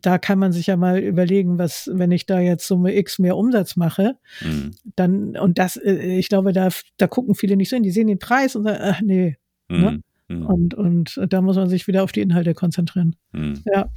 da 0.01 0.19
kann 0.19 0.39
man 0.39 0.53
sich 0.53 0.69
ja 0.69 0.77
mal 0.77 1.01
überlegen, 1.01 1.59
was, 1.59 1.91
wenn 1.93 2.13
ich 2.13 2.25
da 2.25 2.39
jetzt 2.39 2.69
Summe 2.69 2.95
X 2.95 3.19
mehr 3.19 3.37
Umsatz 3.37 3.75
mache, 3.75 4.17
mhm. 4.41 4.77
dann, 4.95 5.37
und 5.37 5.59
das, 5.59 5.77
äh, 5.77 6.19
ich 6.19 6.29
glaube, 6.29 6.53
da, 6.53 6.69
da 6.99 7.09
gucken 7.09 7.35
viele 7.35 7.57
nicht 7.57 7.69
so 7.69 7.75
hin, 7.75 7.83
die 7.83 7.91
sehen 7.91 8.07
den 8.07 8.21
Preis 8.21 8.55
und 8.55 8.63
sagen, 8.63 8.79
ach 8.81 9.01
nee, 9.01 9.37
mhm. 9.69 9.81
ne? 9.81 10.01
Mhm. 10.29 10.47
Und, 10.47 10.75
und 10.75 11.21
da 11.29 11.43
muss 11.43 11.57
man 11.57 11.69
sich 11.69 11.87
wieder 11.87 12.05
auf 12.05 12.13
die 12.13 12.23
Inhalte 12.23 12.55
konzentrieren. 12.55 13.17
Mhm. 13.33 13.63
Ja, 13.75 13.91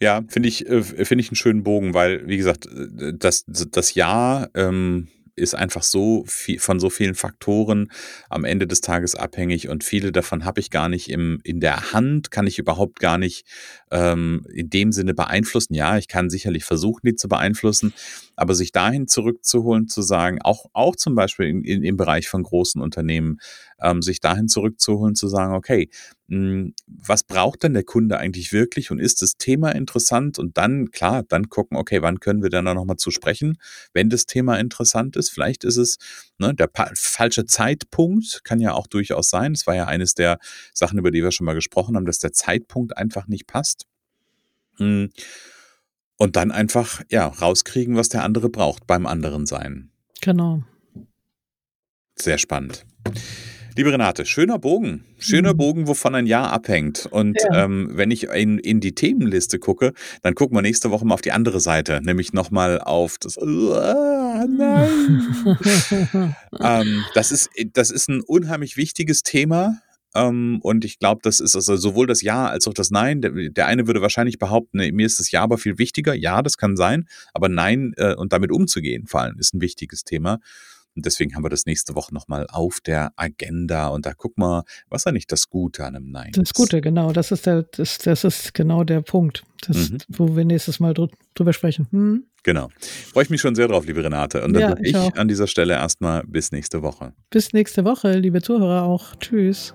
ja 0.00 0.22
finde 0.28 0.50
ich, 0.50 0.68
äh, 0.68 0.82
finde 0.82 1.22
ich 1.22 1.30
einen 1.30 1.36
schönen 1.36 1.64
Bogen, 1.64 1.94
weil, 1.94 2.28
wie 2.28 2.36
gesagt, 2.36 2.66
äh, 2.66 3.14
das, 3.18 3.44
das 3.46 3.94
Jahr 3.94 4.50
ähm, 4.54 5.08
ist 5.36 5.54
einfach 5.54 5.82
so 5.82 6.24
viel, 6.26 6.58
von 6.58 6.78
so 6.80 6.90
vielen 6.90 7.14
Faktoren 7.14 7.90
am 8.28 8.44
Ende 8.44 8.66
des 8.66 8.80
Tages 8.80 9.14
abhängig 9.14 9.68
und 9.68 9.84
viele 9.84 10.12
davon 10.12 10.44
habe 10.44 10.60
ich 10.60 10.70
gar 10.70 10.88
nicht 10.88 11.10
im, 11.10 11.40
in 11.44 11.60
der 11.60 11.92
Hand, 11.92 12.30
kann 12.30 12.46
ich 12.46 12.58
überhaupt 12.58 13.00
gar 13.00 13.18
nicht 13.18 13.46
ähm, 13.90 14.46
in 14.52 14.70
dem 14.70 14.92
Sinne 14.92 15.14
beeinflussen. 15.14 15.74
Ja, 15.74 15.98
ich 15.98 16.08
kann 16.08 16.30
sicherlich 16.30 16.64
versuchen, 16.64 17.00
die 17.04 17.16
zu 17.16 17.28
beeinflussen, 17.28 17.92
aber 18.36 18.54
sich 18.54 18.72
dahin 18.72 19.06
zurückzuholen, 19.08 19.88
zu 19.88 20.02
sagen, 20.02 20.40
auch, 20.42 20.66
auch 20.72 20.96
zum 20.96 21.14
Beispiel 21.14 21.46
in, 21.46 21.64
in, 21.64 21.82
im 21.82 21.96
Bereich 21.96 22.28
von 22.28 22.42
großen 22.42 22.80
Unternehmen, 22.80 23.38
ähm, 23.80 24.02
sich 24.02 24.20
dahin 24.20 24.48
zurückzuholen, 24.48 25.14
zu 25.14 25.28
sagen, 25.28 25.54
okay, 25.54 25.88
mh, 26.28 26.36
hm, 26.36 26.74
was 26.86 27.22
braucht 27.22 27.62
denn 27.62 27.74
der 27.74 27.84
Kunde 27.84 28.18
eigentlich 28.18 28.52
wirklich 28.52 28.90
und 28.90 28.98
ist 28.98 29.22
das 29.22 29.36
Thema 29.36 29.70
interessant? 29.72 30.38
Und 30.38 30.56
dann, 30.56 30.90
klar, 30.90 31.22
dann 31.22 31.48
gucken, 31.48 31.76
okay, 31.76 32.02
wann 32.02 32.20
können 32.20 32.42
wir 32.42 32.50
dann 32.50 32.64
da 32.64 32.74
nochmal 32.74 32.96
zu 32.96 33.10
sprechen, 33.10 33.58
wenn 33.92 34.10
das 34.10 34.26
Thema 34.26 34.58
interessant 34.58 35.16
ist. 35.16 35.30
Vielleicht 35.30 35.64
ist 35.64 35.76
es 35.76 35.98
ne, 36.38 36.54
der 36.54 36.70
falsche 36.94 37.46
Zeitpunkt, 37.46 38.42
kann 38.44 38.60
ja 38.60 38.72
auch 38.72 38.86
durchaus 38.86 39.30
sein. 39.30 39.54
Das 39.54 39.66
war 39.66 39.74
ja 39.74 39.86
eines 39.86 40.14
der 40.14 40.38
Sachen, 40.72 40.98
über 40.98 41.10
die 41.10 41.22
wir 41.22 41.32
schon 41.32 41.44
mal 41.44 41.54
gesprochen 41.54 41.96
haben, 41.96 42.06
dass 42.06 42.18
der 42.18 42.32
Zeitpunkt 42.32 42.96
einfach 42.96 43.26
nicht 43.26 43.46
passt. 43.46 43.86
Hm. 44.78 45.10
Und 46.16 46.36
dann 46.36 46.52
einfach, 46.52 47.02
ja, 47.10 47.26
rauskriegen, 47.26 47.96
was 47.96 48.08
der 48.08 48.22
andere 48.22 48.48
braucht 48.48 48.86
beim 48.86 49.06
anderen 49.06 49.46
sein. 49.46 49.90
Genau. 50.20 50.62
Sehr 52.16 52.38
spannend. 52.38 52.86
Liebe 53.76 53.92
Renate, 53.92 54.24
schöner 54.24 54.60
Bogen. 54.60 55.04
Schöner 55.18 55.52
mhm. 55.52 55.56
Bogen, 55.56 55.88
wovon 55.88 56.14
ein 56.14 56.26
Jahr 56.26 56.52
abhängt. 56.52 57.06
Und 57.06 57.36
ja. 57.42 57.64
ähm, 57.64 57.90
wenn 57.94 58.12
ich 58.12 58.28
in, 58.28 58.58
in 58.58 58.78
die 58.78 58.94
Themenliste 58.94 59.58
gucke, 59.58 59.94
dann 60.22 60.36
gucken 60.36 60.56
wir 60.56 60.62
nächste 60.62 60.92
Woche 60.92 61.04
mal 61.04 61.14
auf 61.14 61.22
die 61.22 61.32
andere 61.32 61.58
Seite, 61.58 62.00
nämlich 62.00 62.32
nochmal 62.32 62.80
auf 62.80 63.18
das. 63.18 63.36
Uh, 63.36 63.74
nein! 64.48 65.56
ähm, 66.60 67.04
das, 67.14 67.32
ist, 67.32 67.50
das 67.72 67.90
ist 67.90 68.08
ein 68.08 68.20
unheimlich 68.20 68.76
wichtiges 68.76 69.24
Thema. 69.24 69.80
Ähm, 70.14 70.60
und 70.62 70.84
ich 70.84 70.98
glaube, 70.98 71.20
das 71.22 71.40
ist 71.40 71.56
also 71.56 71.76
sowohl 71.76 72.06
das 72.06 72.22
Ja 72.22 72.46
als 72.46 72.68
auch 72.68 72.74
das 72.74 72.90
Nein. 72.90 73.20
Der, 73.20 73.32
der 73.50 73.66
eine 73.66 73.86
würde 73.86 74.00
wahrscheinlich 74.00 74.38
behaupten, 74.38 74.78
nee, 74.78 74.92
mir 74.92 75.06
ist 75.06 75.18
das 75.18 75.30
Ja 75.30 75.42
aber 75.42 75.58
viel 75.58 75.78
wichtiger. 75.78 76.14
Ja, 76.14 76.42
das 76.42 76.56
kann 76.56 76.76
sein. 76.76 77.08
Aber 77.32 77.48
Nein 77.48 77.92
äh, 77.96 78.14
und 78.14 78.32
damit 78.32 78.52
umzugehen, 78.52 79.06
vor 79.06 79.20
allem, 79.20 79.38
ist 79.38 79.54
ein 79.54 79.60
wichtiges 79.60 80.04
Thema. 80.04 80.40
Und 80.96 81.06
deswegen 81.06 81.34
haben 81.34 81.42
wir 81.42 81.50
das 81.50 81.66
nächste 81.66 81.96
Woche 81.96 82.14
nochmal 82.14 82.46
auf 82.48 82.80
der 82.80 83.12
Agenda. 83.16 83.88
Und 83.88 84.06
da 84.06 84.12
guck 84.14 84.38
mal, 84.38 84.62
was 84.88 85.02
ist 85.02 85.06
eigentlich 85.08 85.26
das 85.26 85.48
Gute 85.48 85.84
an 85.84 85.96
einem 85.96 86.10
Nein? 86.10 86.30
Das 86.34 86.54
Gute, 86.54 86.80
genau. 86.80 87.12
Das 87.12 87.32
ist 87.32 87.46
der, 87.46 87.64
das, 87.64 87.98
das 87.98 88.22
ist 88.22 88.54
genau 88.54 88.84
der 88.84 89.00
Punkt, 89.00 89.42
das, 89.66 89.90
mhm. 89.90 89.98
wo 90.08 90.36
wir 90.36 90.44
nächstes 90.44 90.78
Mal 90.78 90.94
drüber 91.34 91.52
sprechen. 91.52 91.88
Hm? 91.90 92.24
Genau. 92.44 92.70
Freue 93.12 93.24
ich 93.24 93.30
mich 93.30 93.40
schon 93.40 93.56
sehr 93.56 93.66
drauf, 93.66 93.86
liebe 93.86 94.04
Renate. 94.04 94.44
Und 94.44 94.52
dann 94.52 94.62
ja, 94.62 94.76
ich, 94.80 94.94
ich 94.94 95.18
an 95.18 95.26
dieser 95.26 95.48
Stelle 95.48 95.74
erstmal 95.74 96.22
bis 96.24 96.52
nächste 96.52 96.82
Woche. 96.82 97.12
Bis 97.30 97.52
nächste 97.52 97.84
Woche, 97.84 98.16
liebe 98.16 98.40
Zuhörer 98.40 98.82
auch. 98.82 99.16
Tschüss. 99.16 99.74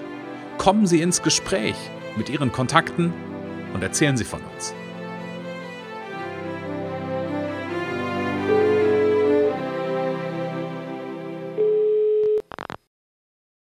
kommen 0.61 0.85
Sie 0.85 1.01
ins 1.01 1.23
Gespräch 1.23 1.75
mit 2.17 2.29
Ihren 2.29 2.51
Kontakten 2.51 3.11
und 3.73 3.81
erzählen 3.81 4.15
Sie 4.15 4.23
von 4.23 4.41
uns. 4.53 4.75